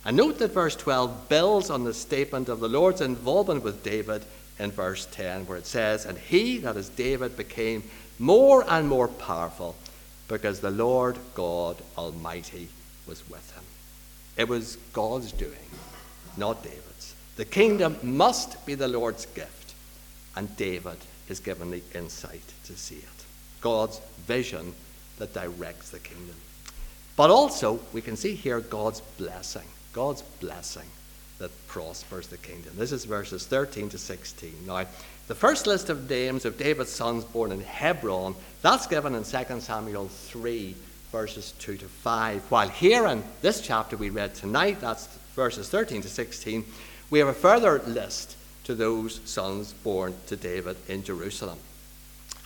And 0.04 0.16
note 0.16 0.38
that 0.38 0.52
verse 0.52 0.76
12 0.76 1.28
builds 1.28 1.70
on 1.70 1.84
the 1.84 1.94
statement 1.94 2.48
of 2.48 2.60
the 2.60 2.68
Lord's 2.68 3.00
involvement 3.00 3.62
with 3.62 3.84
David 3.84 4.24
in 4.58 4.70
verse 4.70 5.06
10, 5.12 5.46
where 5.46 5.58
it 5.58 5.66
says, 5.66 6.06
And 6.06 6.18
he, 6.18 6.58
that 6.58 6.76
is 6.76 6.88
David, 6.88 7.36
became 7.36 7.82
more 8.18 8.64
and 8.68 8.88
more 8.88 9.08
powerful 9.08 9.76
because 10.28 10.60
the 10.60 10.70
Lord 10.70 11.18
God 11.34 11.76
Almighty 11.98 12.68
was 13.06 13.28
with 13.28 13.54
him. 13.54 13.64
It 14.36 14.48
was 14.48 14.76
God's 14.92 15.32
doing, 15.32 15.52
not 16.36 16.62
David's. 16.62 17.14
The 17.36 17.44
kingdom 17.44 17.98
must 18.02 18.64
be 18.64 18.74
the 18.74 18.88
Lord's 18.88 19.26
gift, 19.26 19.74
and 20.36 20.56
David 20.56 20.98
is 21.30 21.40
given 21.40 21.70
the 21.70 21.82
insight 21.94 22.42
to 22.64 22.76
see 22.76 22.96
it. 22.96 23.24
God's 23.60 24.00
vision 24.26 24.74
that 25.18 25.32
directs 25.32 25.90
the 25.90 25.98
kingdom. 25.98 26.34
But 27.16 27.30
also, 27.30 27.80
we 27.92 28.00
can 28.00 28.16
see 28.16 28.34
here 28.34 28.60
God's 28.60 29.00
blessing. 29.00 29.66
God's 29.92 30.22
blessing 30.22 30.88
that 31.38 31.50
prospers 31.68 32.26
the 32.26 32.36
kingdom. 32.36 32.72
This 32.76 32.92
is 32.92 33.04
verses 33.04 33.46
13 33.46 33.88
to 33.90 33.98
16. 33.98 34.66
Now, 34.66 34.86
the 35.28 35.34
first 35.34 35.66
list 35.66 35.88
of 35.88 36.10
names 36.10 36.44
of 36.44 36.58
David's 36.58 36.90
sons 36.90 37.24
born 37.24 37.52
in 37.52 37.60
Hebron, 37.60 38.34
that's 38.62 38.86
given 38.86 39.14
in 39.14 39.24
2 39.24 39.60
Samuel 39.60 40.08
3, 40.08 40.74
verses 41.12 41.52
2 41.60 41.76
to 41.78 41.86
5. 41.86 42.42
While 42.50 42.68
here 42.68 43.06
in 43.06 43.22
this 43.40 43.60
chapter 43.60 43.96
we 43.96 44.10
read 44.10 44.34
tonight, 44.34 44.80
that's 44.80 45.06
verses 45.36 45.68
13 45.68 46.02
to 46.02 46.08
16, 46.08 46.64
we 47.10 47.18
have 47.18 47.28
a 47.28 47.34
further 47.34 47.80
list 47.86 48.36
to 48.64 48.74
those 48.74 49.20
sons 49.24 49.72
born 49.72 50.14
to 50.26 50.36
David 50.36 50.76
in 50.88 51.02
Jerusalem. 51.02 51.58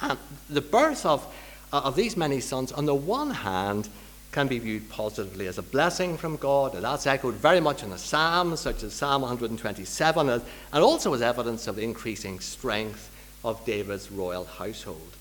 And 0.00 0.18
the 0.48 0.60
birth 0.60 1.06
of, 1.06 1.24
uh, 1.72 1.82
of 1.84 1.96
these 1.96 2.16
many 2.16 2.40
sons, 2.40 2.72
on 2.72 2.86
the 2.86 2.94
one 2.94 3.30
hand, 3.30 3.88
can 4.32 4.48
be 4.48 4.58
viewed 4.58 4.90
positively 4.90 5.46
as 5.46 5.58
a 5.58 5.62
blessing 5.62 6.16
from 6.16 6.36
God, 6.36 6.74
and 6.74 6.82
that's 6.82 7.06
echoed 7.06 7.34
very 7.34 7.60
much 7.60 7.84
in 7.84 7.90
the 7.90 7.98
Psalms, 7.98 8.58
such 8.58 8.82
as 8.82 8.92
Psalm 8.92 9.22
127, 9.22 10.28
and 10.28 10.42
also 10.72 11.14
as 11.14 11.22
evidence 11.22 11.68
of 11.68 11.76
the 11.76 11.82
increasing 11.82 12.40
strength 12.40 13.10
of 13.44 13.64
David's 13.64 14.10
royal 14.10 14.44
household. 14.44 15.16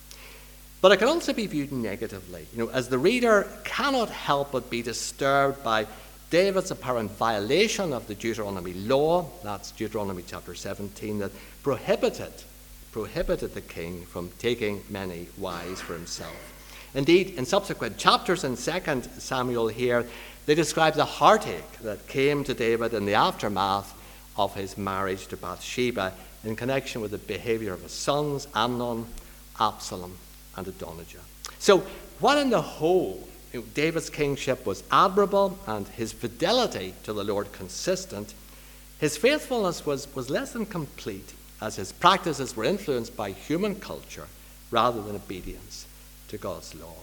But 0.82 0.92
it 0.92 0.98
can 0.98 1.08
also 1.08 1.32
be 1.32 1.46
viewed 1.46 1.72
negatively, 1.72 2.48
you 2.52 2.66
know, 2.66 2.72
as 2.72 2.90
the 2.90 2.98
reader 2.98 3.48
cannot 3.64 4.10
help 4.10 4.52
but 4.52 4.70
be 4.70 4.82
disturbed 4.82 5.64
by 5.64 5.86
David's 6.34 6.72
apparent 6.72 7.12
violation 7.12 7.94
of 7.94 8.08
the 8.08 8.16
Deuteronomy 8.16 8.74
law, 8.74 9.30
that's 9.44 9.70
Deuteronomy 9.70 10.24
chapter 10.26 10.56
17, 10.56 11.20
that 11.20 11.30
prohibited, 11.62 12.34
prohibited 12.92 13.54
the 13.54 13.62
king 13.62 14.04
from 14.08 14.32
taking 14.40 14.82
many 14.90 15.28
wives 15.38 15.80
for 15.80 15.94
himself. 15.94 16.34
Indeed, 16.96 17.36
in 17.38 17.46
subsequent 17.46 18.00
chapters 18.00 18.44
in 18.44 18.58
2 18.58 19.04
Samuel 19.20 19.68
here, 19.68 20.08
they 20.48 20.56
describe 20.56 20.96
the 20.96 21.06
heartache 21.06 21.72
that 21.84 22.08
came 22.08 22.44
to 22.46 22.56
David 22.56 22.96
in 22.96 23.06
the 23.06 23.14
aftermath 23.14 23.94
of 24.36 24.56
his 24.56 24.76
marriage 24.76 25.28
to 25.28 25.38
Bathsheba 25.38 26.14
in 26.44 26.56
connection 26.56 27.00
with 27.00 27.12
the 27.12 27.20
behavior 27.20 27.74
of 27.74 27.84
his 27.84 27.92
sons, 27.92 28.48
Amnon, 28.56 29.06
Absalom, 29.60 30.18
and 30.58 30.68
Adonijah. 30.68 31.20
So, 31.60 31.84
what 32.20 32.40
in 32.40 32.50
the 32.50 32.60
whole, 32.60 33.28
David's 33.62 34.10
kingship 34.10 34.66
was 34.66 34.84
admirable 34.92 35.60
and 35.68 35.88
his 35.88 36.12
fidelity 36.12 36.94
to 37.04 37.14
the 37.14 37.24
Lord 37.24 37.52
consistent, 37.52 38.34
his 39.00 39.18
faithfulness 39.18 39.86
was, 39.86 40.14
was 40.16 40.30
less 40.30 40.54
than 40.54 40.66
complete 40.66 41.34
as 41.62 41.76
his 41.76 41.92
practices 41.92 42.56
were 42.56 42.64
influenced 42.64 43.16
by 43.16 43.32
human 43.32 43.76
culture 43.76 44.28
rather 44.72 45.02
than 45.02 45.16
obedience 45.16 45.86
to 46.30 46.38
God's 46.38 46.74
law. 46.76 46.96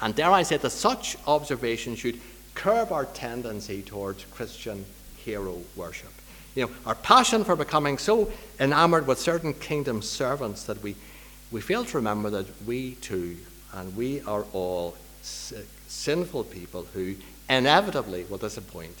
And 0.00 0.14
dare 0.14 0.32
I 0.32 0.42
say 0.42 0.56
that 0.56 0.70
such 0.70 1.16
observation 1.26 1.94
should 1.94 2.20
curb 2.54 2.90
our 2.90 3.04
tendency 3.04 3.82
towards 3.82 4.24
Christian 4.34 4.84
hero 5.16 5.58
worship. 5.76 6.10
You 6.54 6.64
know, 6.64 6.70
our 6.84 6.96
passion 6.96 7.44
for 7.44 7.54
becoming 7.54 7.98
so 7.98 8.32
enamored 8.58 9.06
with 9.06 9.20
certain 9.20 9.54
kingdom 9.54 10.02
servants 10.02 10.64
that 10.64 10.82
we, 10.82 10.96
we 11.52 11.60
fail 11.60 11.84
to 11.84 11.96
remember 11.98 12.30
that 12.30 12.46
we 12.66 12.92
too, 12.96 13.36
and 13.74 13.96
we 13.96 14.22
are 14.22 14.44
all 14.52 14.96
sinful 15.22 16.44
people 16.44 16.86
who 16.94 17.14
inevitably 17.48 18.24
will 18.24 18.38
disappoint 18.38 18.96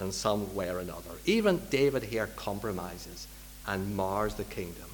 in 0.00 0.12
some 0.12 0.54
way 0.54 0.68
or 0.68 0.78
another. 0.78 1.10
Even 1.24 1.60
David 1.70 2.02
here 2.04 2.28
compromises 2.36 3.26
and 3.66 3.96
mars 3.96 4.34
the 4.34 4.44
kingdom 4.44 4.90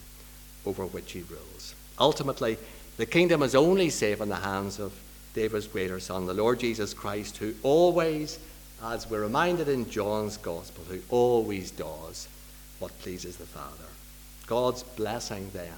over 0.67 0.85
which 0.87 1.13
he 1.13 1.23
rules. 1.23 1.75
Ultimately, 1.99 2.57
the 2.97 3.07
kingdom 3.07 3.43
is 3.43 3.55
only 3.55 3.91
safe 3.91 4.21
in 4.21 4.29
the 4.29 4.37
hands 4.37 4.79
of 4.79 4.93
David's 5.35 5.67
greater 5.67 6.01
son, 6.01 6.27
the 6.27 6.35
Lord 6.35 6.61
Jesus 6.61 6.93
Christ, 6.93 7.37
who 7.39 7.55
always, 7.63 8.39
as 8.83 9.09
we're 9.09 9.23
reminded 9.23 9.69
in 9.69 9.89
John's 9.89 10.37
Gospel, 10.37 10.85
who 10.89 11.01
always 11.09 11.71
does 11.71 12.29
what 12.79 12.99
pleases 13.01 13.37
the 13.37 13.47
Father. 13.47 13.85
God's 14.47 14.83
blessing 14.83 15.51
then 15.53 15.73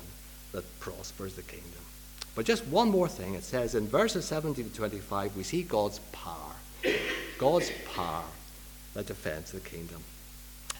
that 0.52 0.80
prospers 0.80 1.34
the 1.34 1.42
kingdom. 1.42 1.80
But 2.34 2.46
just 2.46 2.66
one 2.66 2.88
more 2.88 3.08
thing. 3.08 3.34
It 3.34 3.44
says 3.44 3.74
in 3.74 3.86
verses 3.86 4.24
17 4.24 4.70
to 4.70 4.74
25, 4.74 5.36
we 5.36 5.42
see 5.42 5.62
God's 5.62 5.98
power. 6.12 6.52
God's 7.38 7.70
power 7.94 8.24
that 8.94 9.06
defends 9.06 9.52
the 9.52 9.60
kingdom. 9.60 10.02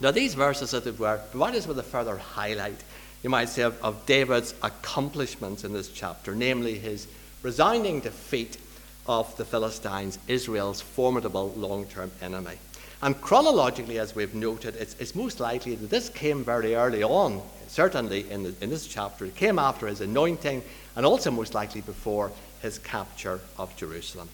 Now, 0.00 0.10
these 0.10 0.34
verses, 0.34 0.74
as 0.74 0.86
it 0.86 0.98
were, 0.98 1.20
provide 1.30 1.54
us 1.54 1.66
with 1.66 1.78
a 1.78 1.82
further 1.82 2.16
highlight 2.16 2.82
you 3.22 3.30
might 3.30 3.48
say, 3.48 3.62
of, 3.62 3.80
of 3.82 4.04
David's 4.04 4.54
accomplishments 4.62 5.64
in 5.64 5.72
this 5.72 5.88
chapter, 5.88 6.34
namely 6.34 6.78
his 6.78 7.06
resounding 7.42 8.00
defeat 8.00 8.58
of 9.06 9.34
the 9.36 9.44
Philistines, 9.44 10.18
Israel's 10.28 10.80
formidable 10.80 11.50
long 11.56 11.86
term 11.86 12.10
enemy. 12.20 12.58
And 13.00 13.20
chronologically, 13.20 13.98
as 13.98 14.14
we've 14.14 14.34
noted, 14.34 14.76
it's, 14.76 14.94
it's, 14.98 15.14
most 15.14 15.40
likely 15.40 15.74
that 15.74 15.90
this 15.90 16.08
came 16.08 16.44
very 16.44 16.74
early 16.74 17.02
on, 17.02 17.42
certainly 17.72 18.30
in, 18.30 18.42
the, 18.42 18.54
in 18.60 18.68
this 18.68 18.86
chapter. 18.86 19.24
It 19.24 19.34
came 19.34 19.58
after 19.58 19.86
his 19.86 20.02
anointing 20.02 20.62
and 20.94 21.06
also 21.06 21.30
most 21.30 21.54
likely 21.54 21.80
before 21.80 22.30
his 22.60 22.78
capture 22.78 23.40
of 23.58 23.74
Jerusalem. 23.76 24.28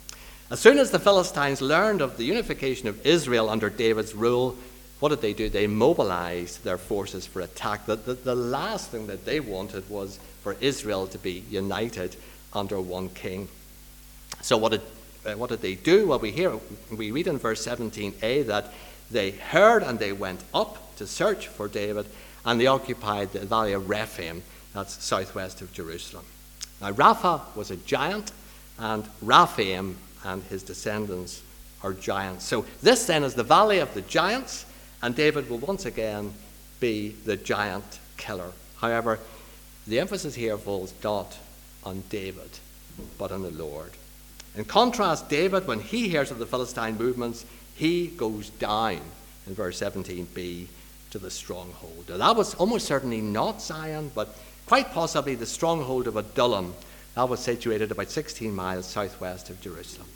As 0.50 0.58
soon 0.58 0.78
as 0.78 0.90
the 0.90 0.98
Philistines 0.98 1.60
learned 1.60 2.00
of 2.00 2.16
the 2.16 2.24
unification 2.24 2.88
of 2.88 3.06
Israel 3.06 3.48
under 3.48 3.70
David's 3.70 4.14
rule, 4.14 4.56
what 4.98 5.10
did 5.10 5.20
they 5.20 5.34
do? 5.34 5.48
They 5.48 5.68
mobilized 5.68 6.64
their 6.64 6.78
forces 6.78 7.26
for 7.26 7.40
attack. 7.40 7.86
The, 7.86 7.94
the, 7.94 8.14
the, 8.14 8.34
last 8.34 8.90
thing 8.90 9.06
that 9.06 9.24
they 9.24 9.38
wanted 9.38 9.88
was 9.88 10.18
for 10.42 10.56
Israel 10.60 11.06
to 11.06 11.18
be 11.18 11.44
united 11.48 12.16
under 12.52 12.80
one 12.80 13.08
king. 13.10 13.48
So 14.42 14.56
what 14.56 14.72
did, 14.72 14.82
uh, 15.24 15.34
what 15.34 15.50
did 15.50 15.62
they 15.62 15.76
do? 15.76 16.08
Well, 16.08 16.18
we 16.18 16.32
hear 16.32 16.58
we 16.90 17.12
read 17.12 17.28
in 17.28 17.38
verse 17.38 17.64
17a 17.64 18.46
that 18.46 18.72
they 19.12 19.30
heard 19.30 19.84
and 19.84 20.00
they 20.00 20.12
went 20.12 20.42
up 20.52 20.96
to 20.96 21.06
search 21.06 21.46
for 21.46 21.68
David, 21.68 22.06
and 22.48 22.58
they 22.58 22.66
occupied 22.66 23.30
the 23.30 23.40
valley 23.40 23.74
of 23.74 23.90
Rephaim, 23.90 24.42
that's 24.72 25.04
southwest 25.04 25.60
of 25.60 25.70
Jerusalem. 25.70 26.24
Now 26.80 26.92
Rapha 26.92 27.42
was 27.54 27.70
a 27.70 27.76
giant, 27.76 28.32
and 28.78 29.06
Rephaim 29.20 29.98
and 30.24 30.42
his 30.44 30.62
descendants 30.62 31.42
are 31.82 31.92
giants. 31.92 32.46
So 32.46 32.64
this 32.80 33.04
then 33.04 33.22
is 33.22 33.34
the 33.34 33.42
valley 33.42 33.80
of 33.80 33.92
the 33.92 34.00
giants, 34.00 34.64
and 35.02 35.14
David 35.14 35.50
will 35.50 35.58
once 35.58 35.84
again 35.84 36.32
be 36.80 37.10
the 37.26 37.36
giant 37.36 37.98
killer. 38.16 38.52
However, 38.78 39.18
the 39.86 40.00
emphasis 40.00 40.34
here 40.34 40.56
falls 40.56 40.94
not 41.04 41.36
on 41.84 42.02
David, 42.08 42.48
but 43.18 43.30
on 43.30 43.42
the 43.42 43.50
Lord. 43.50 43.90
In 44.56 44.64
contrast, 44.64 45.28
David, 45.28 45.66
when 45.66 45.80
he 45.80 46.08
hears 46.08 46.30
of 46.30 46.38
the 46.38 46.46
Philistine 46.46 46.96
movements, 46.96 47.44
he 47.74 48.06
goes 48.06 48.48
down 48.48 49.00
in 49.46 49.54
verse 49.54 49.78
17b 49.78 50.68
to 51.10 51.18
the 51.18 51.30
stronghold. 51.30 52.06
Now, 52.08 52.16
that 52.18 52.36
was 52.36 52.54
almost 52.54 52.86
certainly 52.86 53.20
not 53.20 53.62
Zion, 53.62 54.10
but 54.14 54.34
quite 54.66 54.92
possibly 54.92 55.34
the 55.34 55.46
stronghold 55.46 56.06
of 56.06 56.16
Adullam. 56.16 56.74
That 57.14 57.28
was 57.28 57.40
situated 57.40 57.90
about 57.90 58.10
16 58.10 58.54
miles 58.54 58.86
southwest 58.86 59.50
of 59.50 59.60
Jerusalem. 59.60 60.08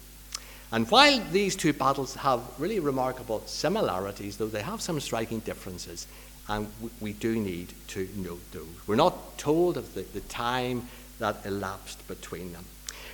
And 0.71 0.91
while 0.91 1.23
these 1.33 1.55
two 1.55 1.73
battles 1.73 2.15
have 2.17 2.41
really 2.59 2.81
remarkable 2.81 3.43
similarities, 3.47 4.39
though 4.39 4.47
they 4.47 4.63
have 4.63 4.81
some 4.81 5.01
striking 5.01 5.41
differences, 5.41 6.07
and 6.49 6.67
we 7.01 7.13
do 7.13 7.37
need 7.37 7.73
to 7.89 8.09
note 8.17 8.41
those. 8.53 8.67
We're 8.87 8.97
not 8.97 9.39
told 9.39 9.77
of 9.77 9.95
the, 9.95 10.03
the 10.03 10.21
time 10.21 10.89
that 11.19 11.37
elapsed 11.45 12.07
between 12.09 12.53
them. 12.53 12.65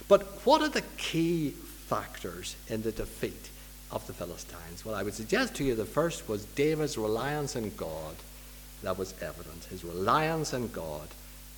But 0.06 0.22
what 0.46 0.62
are 0.62 0.68
the 0.68 0.84
key 0.96 1.50
factors 1.50 2.56
in 2.68 2.82
the 2.82 2.92
defeat 2.92 3.50
of 3.90 4.06
the 4.06 4.12
Philistines? 4.12 4.84
Well, 4.84 4.94
I 4.94 5.02
would 5.02 5.14
suggest 5.14 5.54
to 5.56 5.64
you 5.64 5.74
the 5.74 5.84
first 5.84 6.28
was 6.28 6.44
David's 6.44 6.98
reliance 6.98 7.56
on 7.56 7.70
God 7.76 8.14
that 8.82 8.98
was 8.98 9.14
evident. 9.20 9.64
His 9.70 9.84
reliance 9.84 10.54
on 10.54 10.68
God 10.68 11.08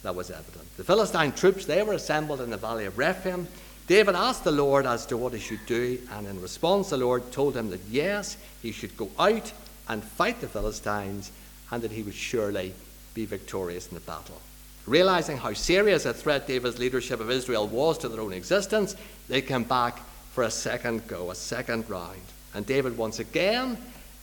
that 0.03 0.15
was 0.15 0.31
evident. 0.31 0.77
The 0.77 0.85
Philistine 0.85 1.33
troops, 1.33 1.67
they 1.67 1.83
were 1.83 1.95
assembled 1.95 2.41
in 2.41 2.51
the 2.51 2.57
valley 2.57 2.87
of 2.87 2.99
Rephaim. 2.99 3.49
David 3.87 4.15
asked 4.15 4.45
the 4.45 4.53
Lord 4.53 4.87
as 4.87 5.05
to 5.07 5.17
what 5.17 5.33
he 5.33 5.41
should 5.41 5.65
do, 5.67 5.99
and 6.13 6.27
in 6.27 6.41
response, 6.41 6.91
the 6.91 6.97
Lord 6.97 7.33
told 7.33 7.57
him 7.57 7.71
that 7.71 7.81
yes, 7.91 8.37
he 8.63 8.73
should 8.73 8.97
go 8.97 9.11
out 9.19 9.53
and 9.89 10.03
fight 10.03 10.41
the 10.41 10.49
Philistines, 10.49 11.33
and 11.71 11.83
that 11.83 11.91
he 11.91 12.03
would 12.03 12.15
surely 12.15 12.73
be 13.15 13.27
victorious 13.27 13.89
in 13.89 13.95
the 13.95 14.01
battle. 14.01 14.41
Realizing 14.87 15.37
how 15.37 15.53
serious 15.53 16.07
a 16.07 16.15
threat 16.15 16.47
David's 16.47 16.79
leadership 16.79 17.21
of 17.21 17.31
Israel 17.31 17.67
was 17.67 17.99
to 17.99 18.09
their 18.09 18.21
own 18.21 18.33
existence, 18.33 18.97
they 19.29 19.43
came 19.43 19.65
back 19.65 20.01
for 20.41 20.45
a 20.45 20.51
second 20.51 21.07
go, 21.07 21.31
a 21.31 21.35
second 21.35 21.91
round. 21.91 22.23
And 22.55 22.65
David 22.65 22.97
once 22.97 23.19
again 23.19 23.77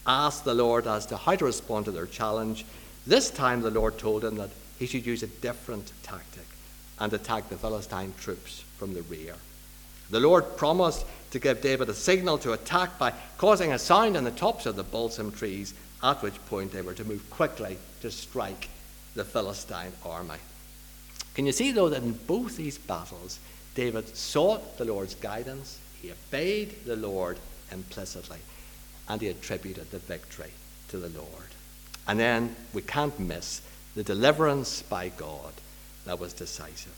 asked 0.07 0.45
the 0.45 0.55
Lord 0.55 0.88
as 0.88 1.05
to 1.05 1.15
how 1.15 1.36
to 1.36 1.45
respond 1.45 1.86
to 1.86 1.91
their 1.91 2.07
challenge. 2.07 2.65
This 3.05 3.29
time, 3.29 3.62
the 3.62 3.69
Lord 3.69 4.00
told 4.00 4.25
him 4.25 4.33
that 4.38 4.50
he 4.79 4.88
should 4.88 5.05
use 5.05 5.21
a 5.21 5.27
different 5.27 5.91
tactic 6.01 6.47
and 7.00 7.13
attack 7.13 7.50
the 7.50 7.55
Philistine 7.55 8.15
troops 8.19 8.63
from 8.79 8.95
the 8.95 9.03
rear. 9.03 9.36
The 10.09 10.19
Lord 10.19 10.57
promised 10.57 11.05
to 11.29 11.38
give 11.38 11.62
David 11.62 11.88
a 11.88 11.93
signal 11.93 12.39
to 12.39 12.53
attack 12.53 12.97
by 12.97 13.13
causing 13.38 13.71
a 13.71 13.77
sound 13.77 14.17
in 14.17 14.24
the 14.24 14.31
tops 14.31 14.65
of 14.65 14.75
the 14.75 14.81
balsam 14.81 15.31
trees, 15.31 15.75
at 16.01 16.24
which 16.24 16.43
point 16.47 16.71
they 16.71 16.81
were 16.81 16.95
to 16.95 17.05
move 17.05 17.29
quickly 17.29 17.77
to 18.01 18.09
strike 18.09 18.69
the 19.13 19.24
Philistine 19.24 19.93
army. 20.03 20.39
Can 21.36 21.45
you 21.45 21.51
see, 21.51 21.71
though, 21.71 21.89
that 21.89 22.01
in 22.01 22.13
both 22.13 22.57
these 22.57 22.79
battles, 22.79 23.38
David 23.75 24.17
sought 24.17 24.79
the 24.79 24.86
Lord's 24.86 25.13
guidance, 25.13 25.77
he 26.01 26.12
obeyed 26.12 26.86
the 26.86 26.96
Lord 26.96 27.38
implicitly, 27.72 28.40
and 29.07 29.22
he 29.22 29.27
attributed 29.27 29.92
the 29.92 30.00
victory 30.00 30.51
to 30.90 30.98
the 30.98 31.10
Lord. 31.10 31.27
And 32.07 32.20
then 32.20 32.55
we 32.74 32.81
can't 32.81 33.20
miss 33.20 33.62
the 33.96 34.03
deliverance 34.03 34.81
by 34.83 35.10
God 35.10 35.53
that 36.05 36.20
was 36.20 36.33
decisive. 36.33 36.94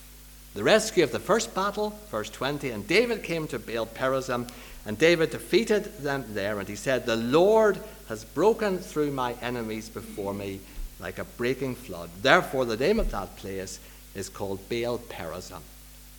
The 0.53 0.63
rescue 0.63 1.03
of 1.03 1.11
the 1.11 1.19
first 1.19 1.53
battle, 1.53 1.97
verse 2.09 2.29
20, 2.29 2.69
and 2.71 2.87
David 2.87 3.23
came 3.23 3.47
to 3.47 3.59
Baal 3.59 3.85
Perazim, 3.85 4.49
and 4.85 4.97
David 4.97 5.29
defeated 5.29 5.85
them 5.99 6.25
there, 6.29 6.59
and 6.59 6.67
he 6.67 6.75
said, 6.75 7.05
The 7.05 7.15
Lord 7.15 7.79
has 8.07 8.23
broken 8.23 8.79
through 8.79 9.11
my 9.11 9.33
enemies 9.41 9.89
before 9.89 10.33
me 10.33 10.59
like 10.99 11.19
a 11.19 11.23
breaking 11.23 11.75
flood. 11.75 12.09
Therefore, 12.21 12.65
the 12.65 12.77
name 12.77 12.99
of 12.99 13.11
that 13.11 13.35
place 13.37 13.79
is 14.15 14.29
called 14.29 14.67
Baal 14.69 14.97
Perazim, 14.97 15.61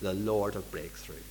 the 0.01 0.13
Lord 0.13 0.55
of 0.55 0.69
breakthroughs. 0.71 1.30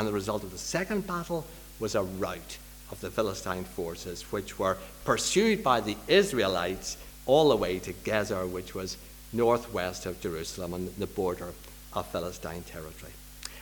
And 0.00 0.08
the 0.08 0.14
result 0.14 0.44
of 0.44 0.50
the 0.50 0.56
second 0.56 1.06
battle 1.06 1.44
was 1.78 1.94
a 1.94 2.00
rout 2.00 2.56
of 2.90 3.02
the 3.02 3.10
Philistine 3.10 3.64
forces, 3.64 4.22
which 4.32 4.58
were 4.58 4.78
pursued 5.04 5.62
by 5.62 5.82
the 5.82 5.98
Israelites 6.08 6.96
all 7.26 7.50
the 7.50 7.56
way 7.56 7.78
to 7.80 7.92
Gezer, 7.92 8.50
which 8.50 8.74
was 8.74 8.96
northwest 9.34 10.06
of 10.06 10.18
Jerusalem 10.22 10.72
on 10.72 10.88
the 10.96 11.06
border 11.06 11.52
of 11.92 12.06
Philistine 12.06 12.62
territory. 12.62 13.12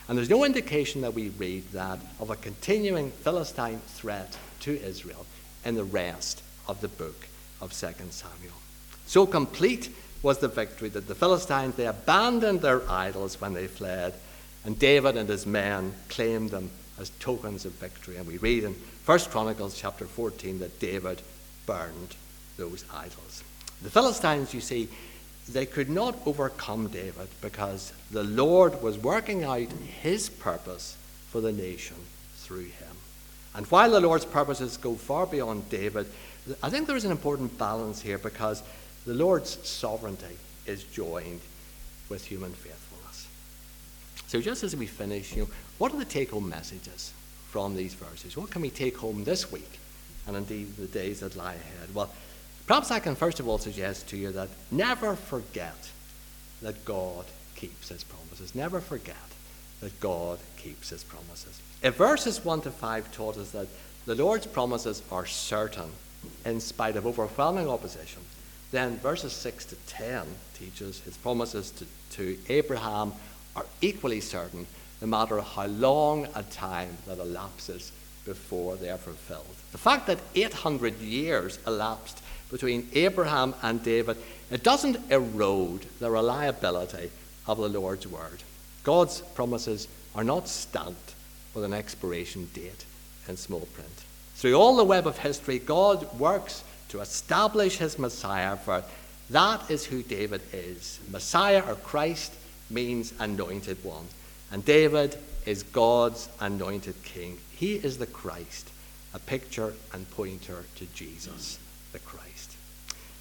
And 0.07 0.17
there's 0.17 0.29
no 0.29 0.45
indication 0.45 1.01
that 1.01 1.13
we 1.13 1.27
read 1.27 1.73
that 1.73 1.99
of 2.21 2.29
a 2.29 2.37
continuing 2.37 3.11
Philistine 3.11 3.81
threat 3.87 4.37
to 4.61 4.81
Israel 4.81 5.25
in 5.65 5.75
the 5.75 5.83
rest 5.83 6.41
of 6.69 6.79
the 6.79 6.87
book 6.87 7.27
of 7.59 7.73
2 7.73 7.87
Samuel. 8.11 8.55
So 9.07 9.25
complete 9.25 9.93
was 10.23 10.37
the 10.37 10.47
victory 10.47 10.87
that 10.87 11.09
the 11.09 11.15
Philistines 11.15 11.75
they 11.75 11.87
abandoned 11.87 12.61
their 12.61 12.89
idols 12.89 13.41
when 13.41 13.53
they 13.53 13.67
fled, 13.67 14.13
and 14.65 14.77
David 14.77 15.17
and 15.17 15.29
his 15.29 15.45
men 15.45 15.93
claimed 16.09 16.51
them 16.51 16.69
as 16.99 17.11
tokens 17.19 17.65
of 17.65 17.71
victory. 17.73 18.17
And 18.17 18.27
we 18.27 18.37
read 18.37 18.63
in 18.63 18.75
1 19.05 19.19
Chronicles 19.31 19.79
chapter 19.79 20.05
14 20.05 20.59
that 20.59 20.79
David 20.79 21.21
burned 21.65 22.15
those 22.57 22.83
idols. 22.93 23.43
The 23.81 23.89
Philistines, 23.89 24.53
you 24.53 24.61
see, 24.61 24.89
they 25.47 25.65
could 25.65 25.89
not 25.89 26.15
overcome 26.25 26.89
David 26.89 27.27
because 27.41 27.93
the 28.11 28.23
Lord 28.23 28.81
was 28.81 28.97
working 28.97 29.43
out 29.43 29.71
his 30.01 30.29
purpose 30.29 30.97
for 31.29 31.41
the 31.41 31.51
nation 31.51 31.95
through 32.37 32.65
him. 32.65 32.97
And 33.55 33.65
while 33.67 33.91
the 33.91 33.99
Lord's 33.99 34.25
purposes 34.25 34.77
go 34.77 34.95
far 34.95 35.25
beyond 35.25 35.69
David, 35.69 36.07
I 36.61 36.69
think 36.69 36.87
there 36.87 36.95
is 36.95 37.05
an 37.05 37.11
important 37.11 37.57
balance 37.57 38.01
here 38.01 38.17
because 38.17 38.61
the 39.05 39.13
Lord's 39.13 39.57
sovereignty 39.67 40.37
is 40.65 40.83
joined 40.83 41.41
with 42.09 42.25
human 42.25 42.51
faithfulness. 42.51 42.78
So, 44.29 44.39
just 44.39 44.63
as 44.63 44.75
we 44.75 44.85
finish, 44.85 45.35
you 45.35 45.43
know, 45.43 45.49
what 45.77 45.93
are 45.93 45.97
the 45.97 46.05
take 46.05 46.31
home 46.31 46.47
messages 46.47 47.11
from 47.49 47.75
these 47.75 47.93
verses? 47.93 48.37
What 48.37 48.49
can 48.49 48.61
we 48.61 48.69
take 48.69 48.95
home 48.95 49.25
this 49.25 49.51
week 49.51 49.79
and 50.25 50.37
indeed 50.37 50.77
the 50.77 50.87
days 50.87 51.19
that 51.19 51.35
lie 51.35 51.55
ahead? 51.55 51.93
Well, 51.93 52.09
Perhaps 52.69 52.91
I 52.91 52.99
can 52.99 53.15
first 53.15 53.39
of 53.39 53.47
all 53.47 53.57
suggest 53.57 54.07
to 54.09 54.15
you 54.15 54.31
that 54.33 54.47
never 54.69 55.15
forget 55.15 55.89
that 56.61 56.85
God 56.85 57.25
keeps 57.55 57.89
his 57.89 58.03
promises. 58.03 58.53
Never 58.53 58.79
forget 58.79 59.15
that 59.81 59.99
God 59.99 60.37
keeps 60.55 60.89
his 60.89 61.03
promises. 61.03 61.59
If 61.81 61.95
verses 61.95 62.45
1 62.45 62.61
to 62.61 62.69
5 62.69 63.11
taught 63.11 63.37
us 63.37 63.49
that 63.53 63.65
the 64.05 64.13
Lord's 64.13 64.45
promises 64.45 65.01
are 65.11 65.25
certain 65.25 65.89
in 66.45 66.59
spite 66.59 66.95
of 66.95 67.07
overwhelming 67.07 67.67
opposition, 67.67 68.21
then 68.69 68.99
verses 68.99 69.33
6 69.33 69.65
to 69.65 69.75
10 69.87 70.27
teaches 70.53 70.99
his 70.99 71.17
promises 71.17 71.71
to, 71.71 71.87
to 72.17 72.37
Abraham 72.49 73.13
are 73.59 73.65
equally 73.81 74.21
certain 74.21 74.65
no 75.01 75.07
matter 75.07 75.41
how 75.41 75.65
long 75.65 76.27
a 76.35 76.43
time 76.43 76.97
that 77.07 77.19
elapses 77.19 77.91
before 78.25 78.75
they 78.75 78.89
are 78.89 78.97
fulfilled. 78.97 79.55
The 79.71 79.77
fact 79.77 80.07
that 80.07 80.19
800 80.35 80.99
years 80.99 81.59
elapsed 81.65 82.21
between 82.51 82.89
Abraham 82.93 83.53
and 83.61 83.83
David, 83.83 84.17
it 84.51 84.63
doesn't 84.63 85.11
erode 85.11 85.85
the 85.99 86.09
reliability 86.09 87.11
of 87.47 87.57
the 87.57 87.69
Lord's 87.69 88.07
word. 88.07 88.43
God's 88.83 89.21
promises 89.21 89.87
are 90.15 90.23
not 90.23 90.47
stamped 90.47 91.13
with 91.53 91.63
an 91.63 91.73
expiration 91.73 92.49
date 92.53 92.85
in 93.27 93.37
small 93.37 93.67
print. 93.73 93.89
Through 94.35 94.55
all 94.55 94.75
the 94.77 94.83
web 94.83 95.05
of 95.05 95.17
history, 95.17 95.59
God 95.59 96.19
works 96.19 96.63
to 96.89 97.01
establish 97.01 97.77
his 97.77 97.99
Messiah, 97.99 98.55
for 98.57 98.83
that 99.29 99.69
is 99.69 99.85
who 99.85 100.01
David 100.01 100.41
is. 100.53 100.99
Messiah 101.11 101.63
or 101.67 101.75
Christ 101.75 102.33
means 102.69 103.13
anointed 103.19 103.83
one. 103.83 104.05
And 104.51 104.65
David 104.65 105.17
is 105.45 105.63
God's 105.63 106.29
anointed 106.39 107.01
king. 107.03 107.37
He 107.55 107.75
is 107.75 107.97
the 107.97 108.07
Christ, 108.07 108.69
a 109.13 109.19
picture 109.19 109.73
and 109.93 110.09
pointer 110.11 110.63
to 110.75 110.85
Jesus, 110.87 111.59
the 111.91 111.99
Christ. 111.99 112.55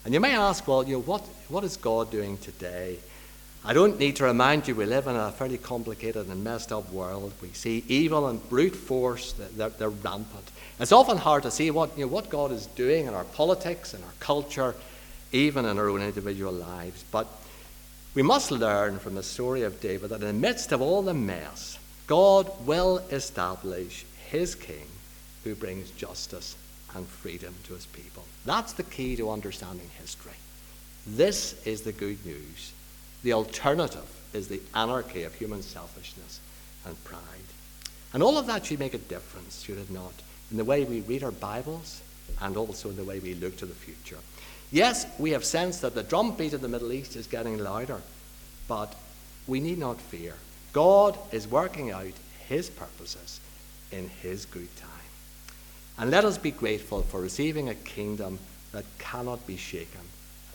And 0.05 0.15
you 0.15 0.21
may 0.21 0.35
ask, 0.35 0.67
well, 0.67 0.85
you 0.85 0.95
know, 0.95 1.03
what, 1.03 1.23
what 1.49 1.65
is 1.65 1.77
God 1.77 2.11
doing 2.11 2.39
today? 2.39 2.99
I 3.65 3.73
don't 3.73 3.99
need 3.99 4.17
to 4.17 4.25
remind 4.25 4.69
you 4.69 4.75
we 4.75 4.87
live 4.87 5.07
in 5.07 5.17
a 5.17 5.33
fairly 5.33 5.59
complicated 5.59 6.29
and 6.29 6.45
messed 6.45 6.73
up 6.73 6.91
world. 6.93 7.33
We 7.43 7.49
see 7.49 7.85
evil 7.89 8.29
and 8.29 8.47
brute 8.49 8.77
force, 8.77 9.33
they're, 9.33 9.69
they're 9.71 9.91
rampant. 9.91 10.51
It's 10.81 10.93
often 10.93 11.19
hard 11.19 11.43
to 11.43 11.51
see 11.51 11.71
what, 11.71 11.99
you 11.99 12.07
know, 12.07 12.13
what 12.13 12.31
God 12.31 12.53
is 12.53 12.67
doing 12.67 13.07
in 13.07 13.15
our 13.15 13.25
politics, 13.25 13.95
in 13.95 14.03
our 14.03 14.13
culture, 14.21 14.75
even 15.33 15.65
in 15.65 15.79
our 15.79 15.89
own 15.89 16.03
individual 16.03 16.53
lives. 16.53 17.05
But 17.11 17.27
we 18.15 18.23
must 18.23 18.51
learn 18.51 18.99
from 18.99 19.15
the 19.15 19.23
story 19.23 19.63
of 19.63 19.81
David 19.81 20.11
that 20.11 20.23
in 20.23 20.27
the 20.27 20.33
midst 20.33 20.73
of 20.73 20.81
all 20.81 21.03
the 21.03 21.15
mess, 21.15 21.79
God 22.07 22.51
will 22.67 22.99
establish 23.11 24.05
his 24.29 24.55
king 24.55 24.87
who 25.45 25.55
brings 25.55 25.91
justice 25.91 26.57
and 26.95 27.07
freedom 27.07 27.55
to 27.65 27.75
his 27.75 27.87
people. 27.87 28.25
That's 28.45 28.73
the 28.73 28.83
key 28.83 29.17
to 29.17 29.31
understanding 29.31 29.91
history. 30.01 30.33
This 31.07 31.65
is 31.67 31.83
the 31.83 31.93
good 31.93 32.25
news. 32.25 32.73
The 33.23 33.35
alternative 33.35 34.09
is 34.33 34.49
the 34.49 34.61
anarchy 34.75 35.25
of 35.25 35.35
human 35.35 35.63
selfishness 35.63 36.41
and 36.87 37.03
pride. 37.05 37.23
And 38.13 38.23
all 38.23 38.39
of 38.39 38.47
that 38.47 38.67
should 38.67 38.79
make 38.79 38.95
a 38.95 38.99
difference, 38.99 39.63
should 39.63 39.79
it 39.79 39.91
not, 39.91 40.13
in 40.51 40.57
the 40.57 40.65
way 40.65 40.85
we 40.85 41.01
read 41.01 41.23
our 41.23 41.31
Bibles 41.31 42.03
and 42.41 42.57
also 42.57 42.91
in 42.91 42.97
the 42.97 43.05
way 43.05 43.19
we 43.19 43.35
look 43.35 43.57
to 43.59 43.67
the 43.67 43.75
future. 43.75 44.19
Yes, 44.71 45.07
we 45.19 45.31
have 45.31 45.45
sensed 45.45 45.81
that 45.81 45.95
the 45.95 46.03
drumbeat 46.03 46.53
of 46.53 46.61
the 46.61 46.69
Middle 46.69 46.93
East 46.93 47.17
is 47.17 47.27
getting 47.27 47.59
louder, 47.59 48.03
but 48.67 48.95
we 49.47 49.61
need 49.61 49.79
not 49.79 49.99
fear. 49.99 50.35
God 50.75 51.19
is 51.33 51.49
working 51.49 51.91
out 51.91 52.13
his 52.49 52.69
purposes 52.69 53.41
in 53.91 54.11
his 54.21 54.45
good 54.45 54.75
time. 54.77 54.91
And 55.97 56.11
let 56.11 56.27
us 56.27 56.37
be 56.37 56.51
grateful 56.51 57.03
for 57.03 57.21
receiving 57.21 57.71
a 57.71 57.75
kingdom 57.75 58.39
that 58.73 58.85
cannot 58.99 59.47
be 59.47 59.57
shaken, 59.57 60.03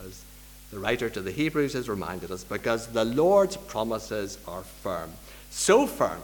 as 0.05 0.23
the 0.69 0.77
writer 0.77 1.09
to 1.09 1.21
the 1.21 1.31
Hebrews 1.31 1.73
has 1.73 1.89
reminded 1.89 2.29
us, 2.29 2.43
because 2.43 2.87
the 2.87 3.05
Lord's 3.05 3.57
promises 3.57 4.37
are 4.47 4.61
firm. 4.61 5.11
So 5.49 5.87
firm 5.87 6.21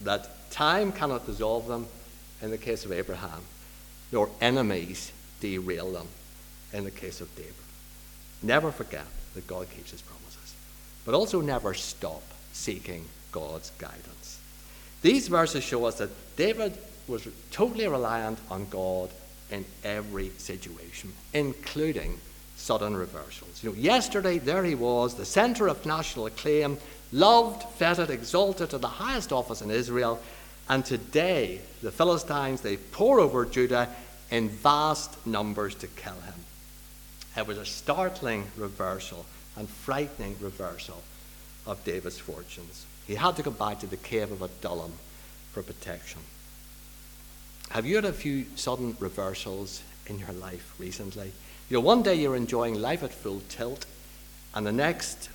that 0.00 0.50
time 0.50 0.90
cannot 0.90 1.26
dissolve 1.26 1.68
them 1.68 1.86
in 2.40 2.50
the 2.50 2.58
case 2.58 2.86
of 2.86 2.92
Abraham, 2.92 3.42
nor 4.10 4.30
enemies 4.40 5.12
derail 5.40 5.92
them 5.92 6.08
in 6.76 6.84
the 6.84 6.90
case 6.90 7.20
of 7.20 7.34
David. 7.34 7.54
Never 8.42 8.70
forget 8.70 9.06
that 9.34 9.46
God 9.46 9.68
keeps 9.70 9.90
his 9.90 10.02
promises, 10.02 10.54
but 11.04 11.14
also 11.14 11.40
never 11.40 11.72
stop 11.74 12.22
seeking 12.52 13.04
God's 13.32 13.70
guidance. 13.78 14.40
These 15.02 15.28
verses 15.28 15.64
show 15.64 15.86
us 15.86 15.98
that 15.98 16.10
David 16.36 16.76
was 17.08 17.26
totally 17.50 17.88
reliant 17.88 18.38
on 18.50 18.66
God 18.68 19.10
in 19.50 19.64
every 19.84 20.30
situation, 20.38 21.12
including 21.32 22.18
sudden 22.56 22.96
reversals. 22.96 23.62
You 23.62 23.70
know, 23.70 23.76
yesterday 23.76 24.38
there 24.38 24.64
he 24.64 24.74
was, 24.74 25.14
the 25.14 25.24
center 25.24 25.68
of 25.68 25.86
national 25.86 26.26
acclaim, 26.26 26.78
loved, 27.12 27.62
feted, 27.78 28.10
exalted 28.10 28.70
to 28.70 28.78
the 28.78 28.88
highest 28.88 29.32
office 29.32 29.62
in 29.62 29.70
Israel, 29.70 30.20
and 30.68 30.84
today 30.84 31.60
the 31.82 31.92
Philistines 31.92 32.60
they 32.60 32.76
pour 32.76 33.20
over 33.20 33.46
Judah 33.46 33.88
in 34.30 34.48
vast 34.48 35.24
numbers 35.26 35.74
to 35.76 35.86
kill 35.86 36.20
him. 36.20 36.34
It 37.36 37.46
was 37.46 37.58
a 37.58 37.66
startling 37.66 38.46
reversal 38.56 39.26
and 39.56 39.68
frightening 39.68 40.36
reversal 40.40 41.02
of 41.66 41.84
David's 41.84 42.18
fortunes. 42.18 42.86
He 43.06 43.14
had 43.14 43.36
to 43.36 43.42
go 43.42 43.50
back 43.50 43.80
to 43.80 43.86
the 43.86 43.96
cave 43.96 44.32
of 44.32 44.42
Adullam 44.42 44.92
for 45.52 45.62
protection. 45.62 46.20
Have 47.70 47.84
you 47.84 47.96
had 47.96 48.04
a 48.04 48.12
few 48.12 48.46
sudden 48.54 48.96
reversals 49.00 49.82
in 50.06 50.18
your 50.18 50.32
life 50.32 50.74
recently? 50.78 51.32
You 51.68 51.76
know, 51.76 51.80
one 51.80 52.02
day 52.02 52.14
you're 52.14 52.36
enjoying 52.36 52.80
life 52.80 53.02
at 53.02 53.12
full 53.12 53.42
tilt, 53.48 53.86
and 54.54 54.66
the 54.66 54.72
next 54.72 55.28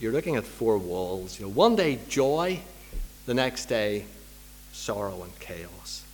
you're 0.00 0.12
looking 0.12 0.36
at 0.36 0.44
four 0.44 0.78
walls. 0.78 1.38
You 1.38 1.46
know, 1.46 1.52
one 1.52 1.76
day 1.76 1.98
joy, 2.08 2.60
the 3.26 3.34
next 3.34 3.66
day 3.66 4.06
sorrow 4.72 5.22
and 5.22 5.38
chaos. 5.40 6.04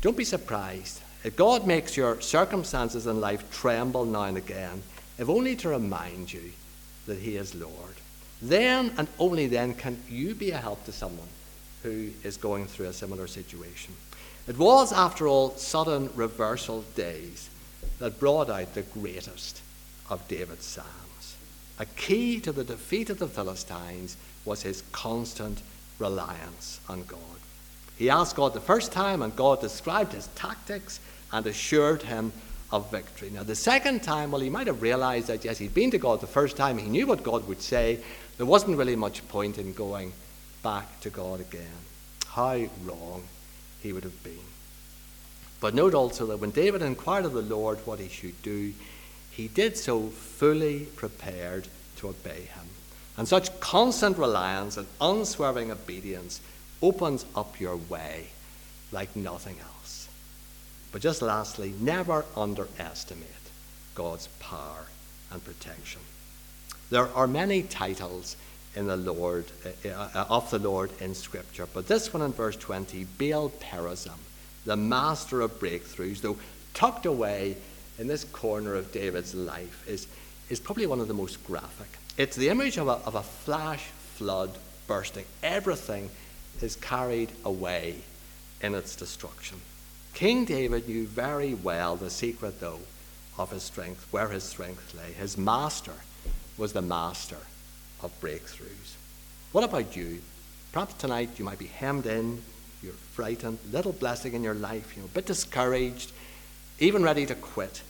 Don't 0.00 0.16
be 0.16 0.24
surprised 0.24 1.00
if 1.26 1.34
God 1.34 1.66
makes 1.66 1.96
your 1.96 2.20
circumstances 2.20 3.08
in 3.08 3.20
life 3.20 3.50
tremble 3.50 4.04
now 4.04 4.22
and 4.22 4.36
again, 4.36 4.80
if 5.18 5.28
only 5.28 5.56
to 5.56 5.70
remind 5.70 6.32
you 6.32 6.52
that 7.06 7.18
He 7.18 7.36
is 7.36 7.52
Lord. 7.52 7.96
Then 8.40 8.92
and 8.96 9.08
only 9.18 9.48
then 9.48 9.74
can 9.74 10.00
you 10.08 10.36
be 10.36 10.52
a 10.52 10.56
help 10.56 10.84
to 10.84 10.92
someone 10.92 11.26
who 11.82 12.10
is 12.22 12.36
going 12.36 12.66
through 12.66 12.86
a 12.86 12.92
similar 12.92 13.26
situation. 13.26 13.92
It 14.46 14.56
was, 14.56 14.92
after 14.92 15.26
all, 15.26 15.56
sudden 15.56 16.10
reversal 16.14 16.82
days 16.94 17.50
that 17.98 18.20
brought 18.20 18.48
out 18.48 18.74
the 18.74 18.82
greatest 18.82 19.62
of 20.08 20.28
David's 20.28 20.64
psalms. 20.64 21.36
A 21.80 21.86
key 21.86 22.38
to 22.38 22.52
the 22.52 22.62
defeat 22.62 23.10
of 23.10 23.18
the 23.18 23.26
Philistines 23.26 24.16
was 24.44 24.62
his 24.62 24.84
constant 24.92 25.60
reliance 25.98 26.78
on 26.88 27.02
God. 27.02 27.18
He 27.98 28.10
asked 28.10 28.36
God 28.36 28.54
the 28.54 28.60
first 28.60 28.92
time, 28.92 29.22
and 29.22 29.34
God 29.34 29.60
described 29.60 30.12
his 30.12 30.28
tactics 30.36 31.00
and 31.32 31.46
assured 31.46 32.02
him 32.02 32.32
of 32.72 32.90
victory. 32.90 33.30
Now, 33.30 33.42
the 33.42 33.54
second 33.54 34.02
time, 34.02 34.30
well, 34.30 34.40
he 34.40 34.50
might 34.50 34.66
have 34.66 34.82
realized 34.82 35.28
that, 35.28 35.44
yes, 35.44 35.58
he'd 35.58 35.74
been 35.74 35.90
to 35.92 35.98
God 35.98 36.20
the 36.20 36.26
first 36.26 36.56
time, 36.56 36.78
he 36.78 36.88
knew 36.88 37.06
what 37.06 37.22
God 37.22 37.46
would 37.48 37.62
say. 37.62 38.00
There 38.36 38.46
wasn't 38.46 38.76
really 38.76 38.96
much 38.96 39.26
point 39.28 39.58
in 39.58 39.72
going 39.72 40.12
back 40.62 41.00
to 41.00 41.10
God 41.10 41.40
again. 41.40 41.66
How 42.26 42.66
wrong 42.84 43.22
he 43.82 43.92
would 43.92 44.04
have 44.04 44.22
been. 44.24 44.34
But 45.60 45.74
note 45.74 45.94
also 45.94 46.26
that 46.26 46.38
when 46.38 46.50
David 46.50 46.82
inquired 46.82 47.24
of 47.24 47.32
the 47.32 47.42
Lord 47.42 47.78
what 47.86 47.98
he 47.98 48.08
should 48.08 48.40
do, 48.42 48.72
he 49.30 49.48
did 49.48 49.76
so 49.76 50.08
fully 50.08 50.86
prepared 50.96 51.68
to 51.96 52.08
obey 52.08 52.42
him. 52.42 52.66
And 53.16 53.26
such 53.26 53.58
constant 53.60 54.18
reliance 54.18 54.76
and 54.76 54.86
unswerving 55.00 55.70
obedience 55.70 56.40
opens 56.82 57.24
up 57.34 57.58
your 57.58 57.76
way 57.76 58.26
like 58.92 59.16
nothing 59.16 59.56
else. 59.60 59.75
But 60.96 61.02
just 61.02 61.20
lastly, 61.20 61.74
never 61.78 62.24
underestimate 62.34 63.28
God's 63.94 64.28
power 64.40 64.86
and 65.30 65.44
protection. 65.44 66.00
There 66.88 67.08
are 67.14 67.26
many 67.26 67.64
titles 67.64 68.34
in 68.74 68.86
the 68.86 68.96
Lord 68.96 69.44
uh, 69.84 69.88
uh, 69.90 70.24
of 70.30 70.50
the 70.50 70.58
Lord 70.58 70.90
in 71.02 71.14
Scripture, 71.14 71.68
but 71.74 71.86
this 71.86 72.14
one 72.14 72.22
in 72.22 72.32
verse 72.32 72.56
20, 72.56 73.04
Baal 73.18 73.50
Perazim, 73.50 74.16
the 74.64 74.78
master 74.78 75.42
of 75.42 75.60
breakthroughs, 75.60 76.22
though 76.22 76.38
tucked 76.72 77.04
away 77.04 77.58
in 77.98 78.06
this 78.06 78.24
corner 78.24 78.74
of 78.74 78.90
David's 78.90 79.34
life, 79.34 79.86
is, 79.86 80.06
is 80.48 80.60
probably 80.60 80.86
one 80.86 81.00
of 81.00 81.08
the 81.08 81.12
most 81.12 81.46
graphic. 81.46 81.90
It's 82.16 82.36
the 82.36 82.48
image 82.48 82.78
of 82.78 82.88
a, 82.88 82.92
of 83.04 83.16
a 83.16 83.22
flash 83.22 83.84
flood 84.14 84.56
bursting. 84.86 85.26
Everything 85.42 86.08
is 86.62 86.74
carried 86.76 87.32
away 87.44 87.96
in 88.62 88.74
its 88.74 88.96
destruction. 88.96 89.60
King 90.16 90.46
David 90.46 90.88
knew 90.88 91.06
very 91.06 91.52
well 91.52 91.94
the 91.94 92.08
secret, 92.08 92.58
though, 92.58 92.80
of 93.36 93.50
his 93.50 93.62
strength, 93.62 94.06
where 94.10 94.28
his 94.28 94.44
strength 94.44 94.94
lay. 94.94 95.12
His 95.12 95.36
master 95.36 95.92
was 96.56 96.72
the 96.72 96.80
master 96.80 97.36
of 98.00 98.18
breakthroughs. 98.18 98.94
What 99.52 99.62
about 99.62 99.94
you? 99.94 100.22
Perhaps 100.72 100.94
tonight 100.94 101.38
you 101.38 101.44
might 101.44 101.58
be 101.58 101.66
hemmed 101.66 102.06
in, 102.06 102.42
you're 102.82 102.94
frightened, 103.12 103.58
little 103.70 103.92
blessing 103.92 104.32
in 104.32 104.42
your 104.42 104.54
life, 104.54 104.96
you 104.96 105.02
know, 105.02 105.08
a 105.08 105.14
bit 105.14 105.26
discouraged, 105.26 106.12
even 106.78 107.02
ready 107.02 107.26
to 107.26 107.34
quit. 107.34 107.82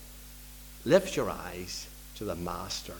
Lift 0.84 1.14
your 1.14 1.30
eyes 1.30 1.86
to 2.16 2.24
the 2.24 2.34
master 2.34 2.96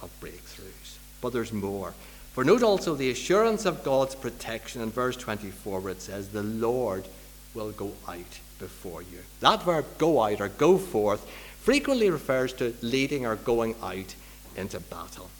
of 0.00 0.20
breakthroughs. 0.20 0.98
But 1.20 1.32
there's 1.32 1.52
more. 1.52 1.94
For 2.32 2.44
note 2.44 2.62
also 2.62 2.94
the 2.94 3.10
assurance 3.10 3.66
of 3.66 3.82
God's 3.82 4.14
protection 4.14 4.82
in 4.82 4.90
verse 4.92 5.16
24, 5.16 5.80
where 5.80 5.90
it 5.90 6.00
says, 6.00 6.28
The 6.28 6.44
Lord 6.44 7.08
will 7.54 7.72
go 7.72 7.94
out 8.06 8.38
before 8.58 9.02
you. 9.02 9.18
That 9.40 9.62
verb, 9.62 9.86
go 9.98 10.22
out 10.22 10.40
or 10.40 10.48
go 10.48 10.78
forth, 10.78 11.26
frequently 11.60 12.10
refers 12.10 12.52
to 12.54 12.74
leading 12.82 13.26
or 13.26 13.36
going 13.36 13.74
out 13.82 14.14
into 14.56 14.80
battle. 14.80 15.30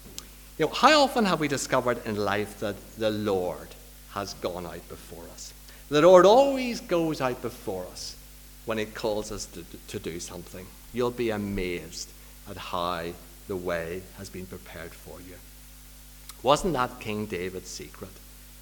You 0.59 0.66
know, 0.66 0.72
how 0.72 1.02
often 1.02 1.24
have 1.24 1.40
we 1.40 1.48
discovered 1.48 2.04
in 2.04 2.16
life 2.16 2.59
that 2.61 2.76
the 2.98 3.11
Lord 3.11 3.68
has 4.11 4.35
gone 4.35 4.66
out 4.66 4.88
before 4.88 5.24
us? 5.33 5.52
The 5.88 6.02
Lord 6.02 6.26
always 6.26 6.81
goes 6.81 7.20
out 7.20 7.40
before 7.40 7.87
us 7.87 8.16
when 8.66 8.78
He 8.78 8.85
calls 8.85 9.33
us 9.33 9.46
to, 9.46 9.64
to 9.88 9.98
do 9.98 10.20
something. 10.20 10.66
You'll 10.92 11.11
be 11.11 11.31
amazed 11.31 12.11
at 12.50 12.57
how 12.57 13.04
the 13.46 13.57
way 13.57 14.02
has 14.18 14.28
been 14.28 14.46
prepared 14.46 14.92
for 14.92 15.20
you. 15.20 15.37
Wasn't 16.42 16.74
that 16.74 17.00
King 17.00 17.26
David's 17.26 17.70
secret? 17.70 18.11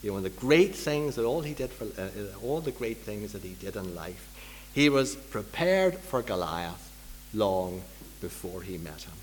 You 0.03 0.13
know, 0.13 0.21
the 0.21 0.31
great 0.31 0.75
things 0.75 1.17
that 1.17 1.25
all 1.25 1.43
he 1.43 1.55
did 1.55 1.71
for 1.71 1.85
uh, 2.01 2.05
uh, 2.05 2.47
all 2.47 2.61
the 2.61 2.71
great 2.71 2.99
things 2.99 3.33
that 3.33 3.43
he 3.43 3.55
did 3.55 3.77
in 3.77 3.95
life, 3.95 4.29
he 4.77 4.91
was 4.91 5.17
prepared 5.17 5.97
for 5.97 6.21
Goliath 6.21 6.93
long 7.33 7.81
before 8.21 8.61
he 8.61 8.77
met 8.77 9.01
him. 9.01 9.15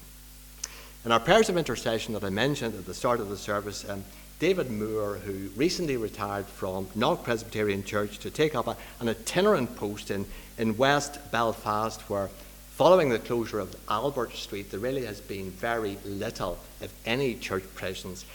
In 1.05 1.11
our 1.11 1.19
prayers 1.19 1.47
of 1.47 1.57
intercession 1.57 2.15
that 2.15 2.23
I 2.23 2.31
mentioned 2.31 2.73
at 2.73 2.87
the 2.87 2.93
start 2.95 3.19
of 3.19 3.29
the 3.29 3.37
service, 3.37 3.87
um, 3.87 4.03
David 4.39 4.71
Moore, 4.71 5.17
who 5.23 5.49
recently 5.55 5.95
retired 5.95 6.47
from 6.47 6.87
Knock 6.95 7.23
Presbyterian 7.23 7.83
Church 7.83 8.17
to 8.19 8.31
take 8.31 8.55
up 8.55 8.65
a, 8.65 8.75
an 8.99 9.09
itinerant 9.09 9.75
post 9.75 10.09
in, 10.09 10.25
in 10.57 10.75
West 10.75 11.19
Belfast, 11.31 12.01
where 12.09 12.31
following 12.71 13.09
the 13.09 13.19
closure 13.19 13.59
of 13.59 13.75
Albert 13.87 14.33
Street, 14.33 14.71
there 14.71 14.79
really 14.79 15.05
has 15.05 15.21
been 15.21 15.51
very 15.51 15.99
little, 16.03 16.57
if 16.81 16.91
any, 17.05 17.35
church 17.35 17.63
presence 17.75 18.25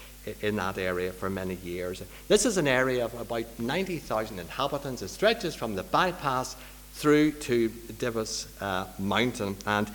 in 0.40 0.54
that 0.54 0.78
area 0.78 1.10
for 1.10 1.28
many 1.28 1.56
years. 1.64 2.00
This 2.28 2.46
is 2.46 2.58
an 2.58 2.68
area 2.68 3.04
of 3.04 3.20
about 3.20 3.46
90,000 3.58 4.38
inhabitants. 4.38 5.02
It 5.02 5.08
stretches 5.08 5.56
from 5.56 5.74
the 5.74 5.82
bypass 5.82 6.54
through 6.98 7.30
to 7.32 7.68
Divis 7.68 8.46
uh, 8.60 8.86
Mountain. 8.98 9.56
And 9.66 9.90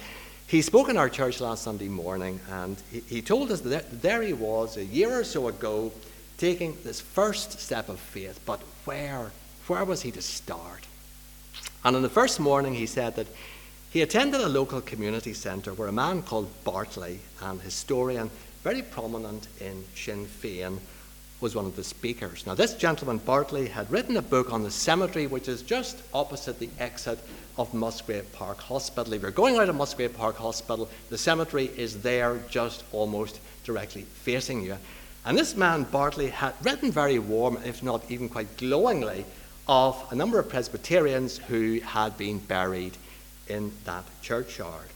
he 0.48 0.62
spoke 0.62 0.89
in 0.89 0.98
our 0.98 1.10
church 1.10 1.42
last 1.42 1.63
Sunday 1.63 1.89
morning, 1.89 2.39
and 2.50 2.78
he, 2.92 3.02
he 3.02 3.22
told 3.22 3.52
us 3.52 3.62
that 3.62 4.02
there 4.02 4.22
he 4.22 4.34
was 4.34 4.78
a 4.78 4.86
year 4.86 5.20
or 5.20 5.24
so 5.24 5.50
ago 5.50 5.92
taking 6.38 6.78
this 6.84 7.02
first 7.02 7.60
step 7.60 7.89
of 7.89 8.00
faith, 8.00 8.39
but 8.46 8.62
where, 8.86 9.32
where 9.68 9.86
was 9.86 10.02
he 10.02 10.12
to 10.12 10.22
start? 10.22 10.88
And 11.84 11.96
on 11.96 12.02
the 12.02 12.10
first 12.10 12.39
morning, 12.39 12.74
he 12.74 12.86
said 12.86 13.16
that 13.18 13.28
he 13.92 14.02
attended 14.02 14.42
a 14.42 14.50
local 14.50 14.82
community 14.82 15.34
centre 15.34 15.74
where 15.74 15.89
a 15.89 15.94
man 15.94 16.24
called 16.24 16.50
Bartley, 16.63 17.20
an 17.42 17.60
historian 17.60 18.32
very 18.63 18.82
prominent 18.82 19.48
in 19.60 19.84
Sinn 19.94 20.26
Féin, 20.26 20.80
was 21.44 21.56
one 21.56 21.66
of 21.66 21.76
the 21.76 21.84
speakers. 21.84 22.48
Now, 22.48 22.56
this 22.56 22.74
gentleman, 22.74 23.18
Bartley, 23.18 23.68
had 23.68 23.92
written 23.92 24.16
a 24.16 24.22
book 24.22 24.54
on 24.54 24.64
the 24.64 24.72
cemetery, 24.72 25.28
which 25.28 25.50
is 25.50 25.62
just 25.62 26.02
opposite 26.14 26.58
the 26.58 26.70
exit 26.80 27.20
of 27.58 27.74
Musgrave 27.74 28.32
Park 28.32 28.60
Hospital. 28.60 29.12
If 29.12 29.22
you're 29.22 29.30
going 29.30 29.58
out 29.58 29.68
of 29.68 29.76
Musgrave 29.76 30.16
Park 30.16 30.38
Hospital, 30.38 30.90
the 31.10 31.18
cemetery 31.18 31.70
is 31.76 32.02
there 32.02 32.40
just 32.50 32.86
almost 32.94 33.42
directly 33.66 34.04
facing 34.04 34.64
you. 34.64 34.78
And 35.26 35.38
this 35.38 35.54
man, 35.58 35.84
Bartley, 35.84 36.30
had 36.30 36.54
written 36.64 36.94
very 36.94 37.20
warm, 37.20 37.60
if 37.66 37.84
not 37.84 38.10
even 38.10 38.30
quite 38.30 38.56
glowingly, 38.56 39.26
of 39.68 40.02
a 40.12 40.16
number 40.16 40.40
of 40.40 40.48
Presbyterians 40.48 41.40
who 41.40 41.82
had 41.82 42.18
been 42.18 42.40
buried 42.40 42.96
in 43.50 43.74
that 43.84 44.06
churchyard. 44.22 44.88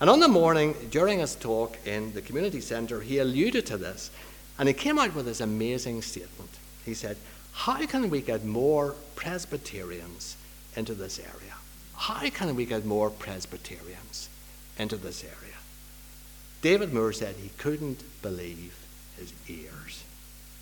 And 0.00 0.08
on 0.08 0.20
the 0.20 0.28
morning, 0.28 0.74
during 0.90 1.18
his 1.18 1.34
talk 1.34 1.76
in 1.86 2.14
the 2.14 2.22
community 2.22 2.62
centre, 2.62 3.02
he 3.02 3.18
alluded 3.18 3.66
to 3.66 3.76
this, 3.76 4.10
and 4.58 4.68
he 4.68 4.74
came 4.74 4.98
out 4.98 5.14
with 5.14 5.26
this 5.26 5.40
amazing 5.40 6.02
statement. 6.02 6.50
He 6.84 6.94
said, 6.94 7.16
How 7.52 7.84
can 7.86 8.08
we 8.10 8.20
get 8.20 8.44
more 8.44 8.94
Presbyterians 9.14 10.36
into 10.76 10.94
this 10.94 11.18
area? 11.18 11.54
How 11.94 12.28
can 12.30 12.54
we 12.54 12.64
get 12.64 12.84
more 12.84 13.10
Presbyterians 13.10 14.28
into 14.78 14.96
this 14.96 15.24
area? 15.24 15.56
David 16.62 16.92
Moore 16.92 17.12
said 17.12 17.36
he 17.36 17.50
couldn't 17.58 18.02
believe 18.22 18.74
his 19.16 19.32
ears. 19.48 20.04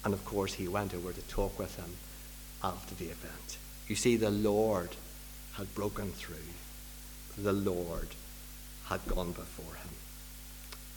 And 0.05 0.13
of 0.13 0.25
course, 0.25 0.55
he 0.55 0.69
went 0.69 0.95
over 0.95 1.13
to 1.13 1.23
talk 1.23 1.59
with 1.59 1.77
him 1.77 1.97
after 2.63 2.95
the 2.95 3.07
event. 3.07 3.59
You 3.89 3.97
see, 3.97 4.17
the 4.17 4.31
Lord 4.31 4.91
had 5.55 5.75
broken 5.75 6.11
through. 6.13 6.37
The 7.39 7.53
Lord 7.53 8.09
had 8.87 9.07
gone 9.07 9.33
before 9.33 9.75
him. 9.75 9.89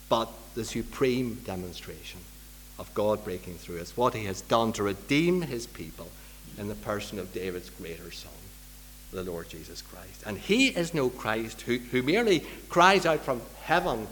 But 0.10 0.30
the 0.56 0.66
supreme 0.66 1.36
demonstration 1.46 2.22
of 2.80 2.94
God 2.94 3.24
breaking 3.24 3.56
through 3.56 3.78
is 3.78 3.98
what 3.98 4.13
he 4.13 4.26
has 4.26 4.42
done 4.42 4.74
to 4.74 4.84
redeem 4.84 5.42
his 5.42 5.68
people 5.68 6.10
in 6.58 6.68
the 6.68 6.76
person 6.76 7.20
of 7.20 7.34
David's 7.34 7.70
greater 7.70 8.12
son, 8.12 8.32
the 9.12 9.24
Lord 9.24 9.50
Jesus 9.50 9.82
Christ. 9.82 10.24
And 10.26 10.38
he 10.38 10.68
is 10.68 10.94
no 10.94 11.10
Christ 11.10 11.62
who, 11.62 11.78
who 11.78 12.04
merely 12.04 12.44
cries 12.70 13.06
out 13.06 13.22
from 13.22 13.42
heaven 13.62 14.08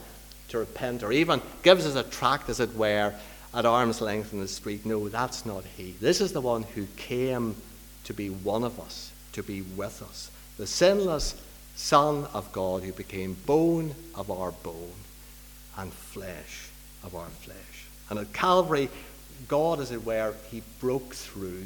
to 0.50 0.60
repent 0.60 1.04
or 1.04 1.12
even 1.12 1.42
gives 1.64 1.86
us 1.86 1.96
a 1.96 2.10
tract, 2.10 2.50
as 2.50 2.60
it 2.60 2.76
were, 2.76 3.14
at 3.54 3.66
arm's 3.66 4.02
length 4.02 4.34
in 4.34 4.40
the 4.40 4.48
street. 4.48 4.86
No, 4.86 5.10
that's 5.10 5.46
not 5.46 5.64
he. 5.78 5.96
This 6.02 6.22
is 6.22 6.34
the 6.34 6.42
one 6.42 6.64
who 6.64 6.86
came 6.98 7.56
to 8.04 8.14
be 8.14 8.30
one 8.30 8.64
of 8.64 8.80
us, 8.80 9.12
to 9.34 9.44
be 9.44 9.62
with 9.62 10.02
us. 10.02 10.30
The 10.58 10.68
sinless 10.68 11.42
Son 11.76 12.26
of 12.34 12.52
God 12.54 12.84
who 12.84 12.94
became 12.94 13.36
bone 13.46 13.96
of 14.16 14.32
our 14.32 14.52
bone 14.52 14.94
and 15.78 15.92
flesh 15.92 16.70
of 17.04 17.16
our 17.16 17.28
flesh. 17.28 17.75
And 18.10 18.20
at 18.20 18.34
Calvary, 18.34 18.90
God, 19.48 19.80
as 19.80 19.92
it 19.92 20.06
were, 20.06 20.34
he 20.50 20.62
broke 20.80 21.14
through 21.14 21.66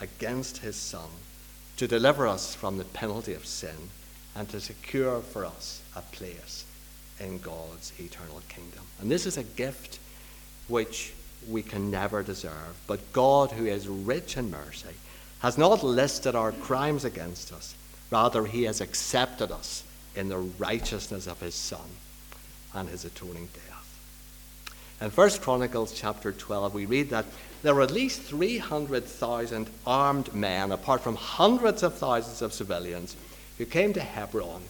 against 0.00 0.58
his 0.58 0.76
Son 0.76 1.08
to 1.76 1.88
deliver 1.88 2.26
us 2.26 2.54
from 2.54 2.78
the 2.78 2.84
penalty 2.84 3.34
of 3.34 3.46
sin 3.46 3.90
and 4.34 4.48
to 4.50 4.60
secure 4.60 5.20
for 5.20 5.44
us 5.44 5.82
a 5.96 6.00
place 6.00 6.64
in 7.18 7.38
God's 7.38 7.92
eternal 7.98 8.42
kingdom. 8.48 8.84
And 9.00 9.10
this 9.10 9.26
is 9.26 9.36
a 9.36 9.42
gift 9.42 9.98
which 10.68 11.12
we 11.48 11.62
can 11.62 11.90
never 11.90 12.22
deserve. 12.22 12.76
But 12.86 13.12
God, 13.12 13.50
who 13.50 13.66
is 13.66 13.88
rich 13.88 14.36
in 14.36 14.50
mercy, 14.50 14.94
has 15.40 15.58
not 15.58 15.82
listed 15.82 16.34
our 16.34 16.52
crimes 16.52 17.04
against 17.04 17.52
us 17.52 17.74
Rather, 18.10 18.44
he 18.44 18.64
has 18.64 18.80
accepted 18.80 19.52
us 19.52 19.84
in 20.16 20.28
the 20.28 20.38
righteousness 20.38 21.26
of 21.26 21.40
his 21.40 21.54
Son 21.54 21.88
and 22.74 22.88
his 22.88 23.04
atoning 23.04 23.48
death. 23.54 23.69
Uh, 25.00 25.06
in 25.06 25.10
1 25.10 25.30
Chronicles 25.40 25.92
chapter 25.92 26.32
12, 26.32 26.74
we 26.74 26.86
read 26.86 27.10
that 27.10 27.24
there 27.62 27.74
were 27.74 27.82
at 27.82 27.90
least 27.90 28.22
300,000 28.22 29.68
armed 29.86 30.34
men, 30.34 30.72
apart 30.72 31.02
from 31.02 31.16
hundreds 31.16 31.82
of 31.82 31.94
thousands 31.94 32.42
of 32.42 32.52
civilians, 32.52 33.16
who 33.58 33.66
came 33.66 33.92
to 33.92 34.00
Hebron 34.00 34.62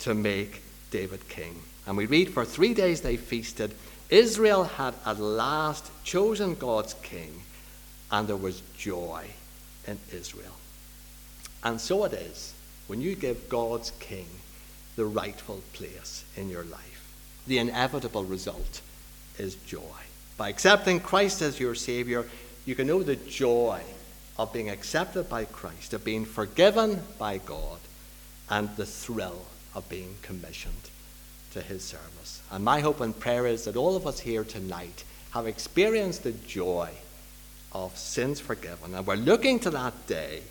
to 0.00 0.14
make 0.14 0.62
David 0.90 1.28
king. 1.28 1.60
And 1.86 1.96
we 1.96 2.06
read, 2.06 2.30
For 2.30 2.44
three 2.44 2.74
days 2.74 3.00
they 3.00 3.16
feasted. 3.16 3.74
Israel 4.08 4.64
had 4.64 4.94
at 5.04 5.18
last 5.18 5.90
chosen 6.04 6.54
God's 6.54 6.94
king, 7.02 7.42
and 8.10 8.26
there 8.26 8.36
was 8.36 8.62
joy 8.76 9.26
in 9.86 9.98
Israel. 10.12 10.56
And 11.62 11.80
so 11.80 12.04
it 12.04 12.12
is 12.12 12.54
when 12.86 13.00
you 13.00 13.14
give 13.14 13.48
God's 13.48 13.90
King 14.00 14.26
the 14.96 15.04
rightful 15.04 15.60
place 15.72 16.24
in 16.36 16.48
your 16.48 16.64
life. 16.64 17.12
The 17.46 17.58
inevitable 17.58 18.24
result 18.24 18.80
is 19.38 19.54
joy. 19.66 19.80
By 20.36 20.48
accepting 20.48 21.00
Christ 21.00 21.42
as 21.42 21.58
your 21.58 21.74
Savior, 21.74 22.24
you 22.64 22.74
can 22.74 22.86
know 22.86 23.02
the 23.02 23.16
joy 23.16 23.82
of 24.38 24.52
being 24.52 24.70
accepted 24.70 25.28
by 25.28 25.44
Christ, 25.44 25.92
of 25.94 26.04
being 26.04 26.24
forgiven 26.24 27.02
by 27.18 27.38
God, 27.38 27.78
and 28.50 28.68
the 28.76 28.86
thrill 28.86 29.44
of 29.74 29.88
being 29.88 30.14
commissioned 30.22 30.74
to 31.52 31.60
His 31.60 31.82
service. 31.82 32.40
And 32.50 32.64
my 32.64 32.80
hope 32.80 33.00
and 33.00 33.18
prayer 33.18 33.46
is 33.46 33.64
that 33.64 33.76
all 33.76 33.96
of 33.96 34.06
us 34.06 34.20
here 34.20 34.44
tonight 34.44 35.04
have 35.32 35.46
experienced 35.46 36.22
the 36.22 36.32
joy 36.32 36.90
of 37.72 37.96
sins 37.98 38.40
forgiven, 38.40 38.94
and 38.94 39.06
we're 39.06 39.16
looking 39.16 39.58
to 39.60 39.70
that 39.70 40.06
day 40.06 40.42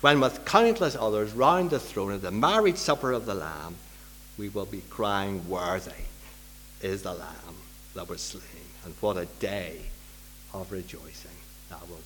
when 0.00 0.20
with 0.20 0.44
countless 0.44 0.94
others 0.94 1.32
round 1.32 1.70
the 1.70 1.78
throne 1.78 2.12
at 2.12 2.22
the 2.22 2.30
marriage 2.30 2.76
supper 2.76 3.12
of 3.12 3.26
the 3.26 3.34
Lamb, 3.34 3.76
we 4.38 4.48
will 4.48 4.66
be 4.66 4.82
crying, 4.90 5.48
Worthy 5.48 5.90
is 6.82 7.02
the 7.02 7.14
Lamb 7.14 7.45
that 7.96 8.08
was 8.08 8.20
slain. 8.20 8.42
And 8.84 8.94
what 9.00 9.16
a 9.16 9.26
day 9.40 9.80
of 10.54 10.70
rejoicing 10.70 11.30
that 11.70 11.80
will. 11.88 12.05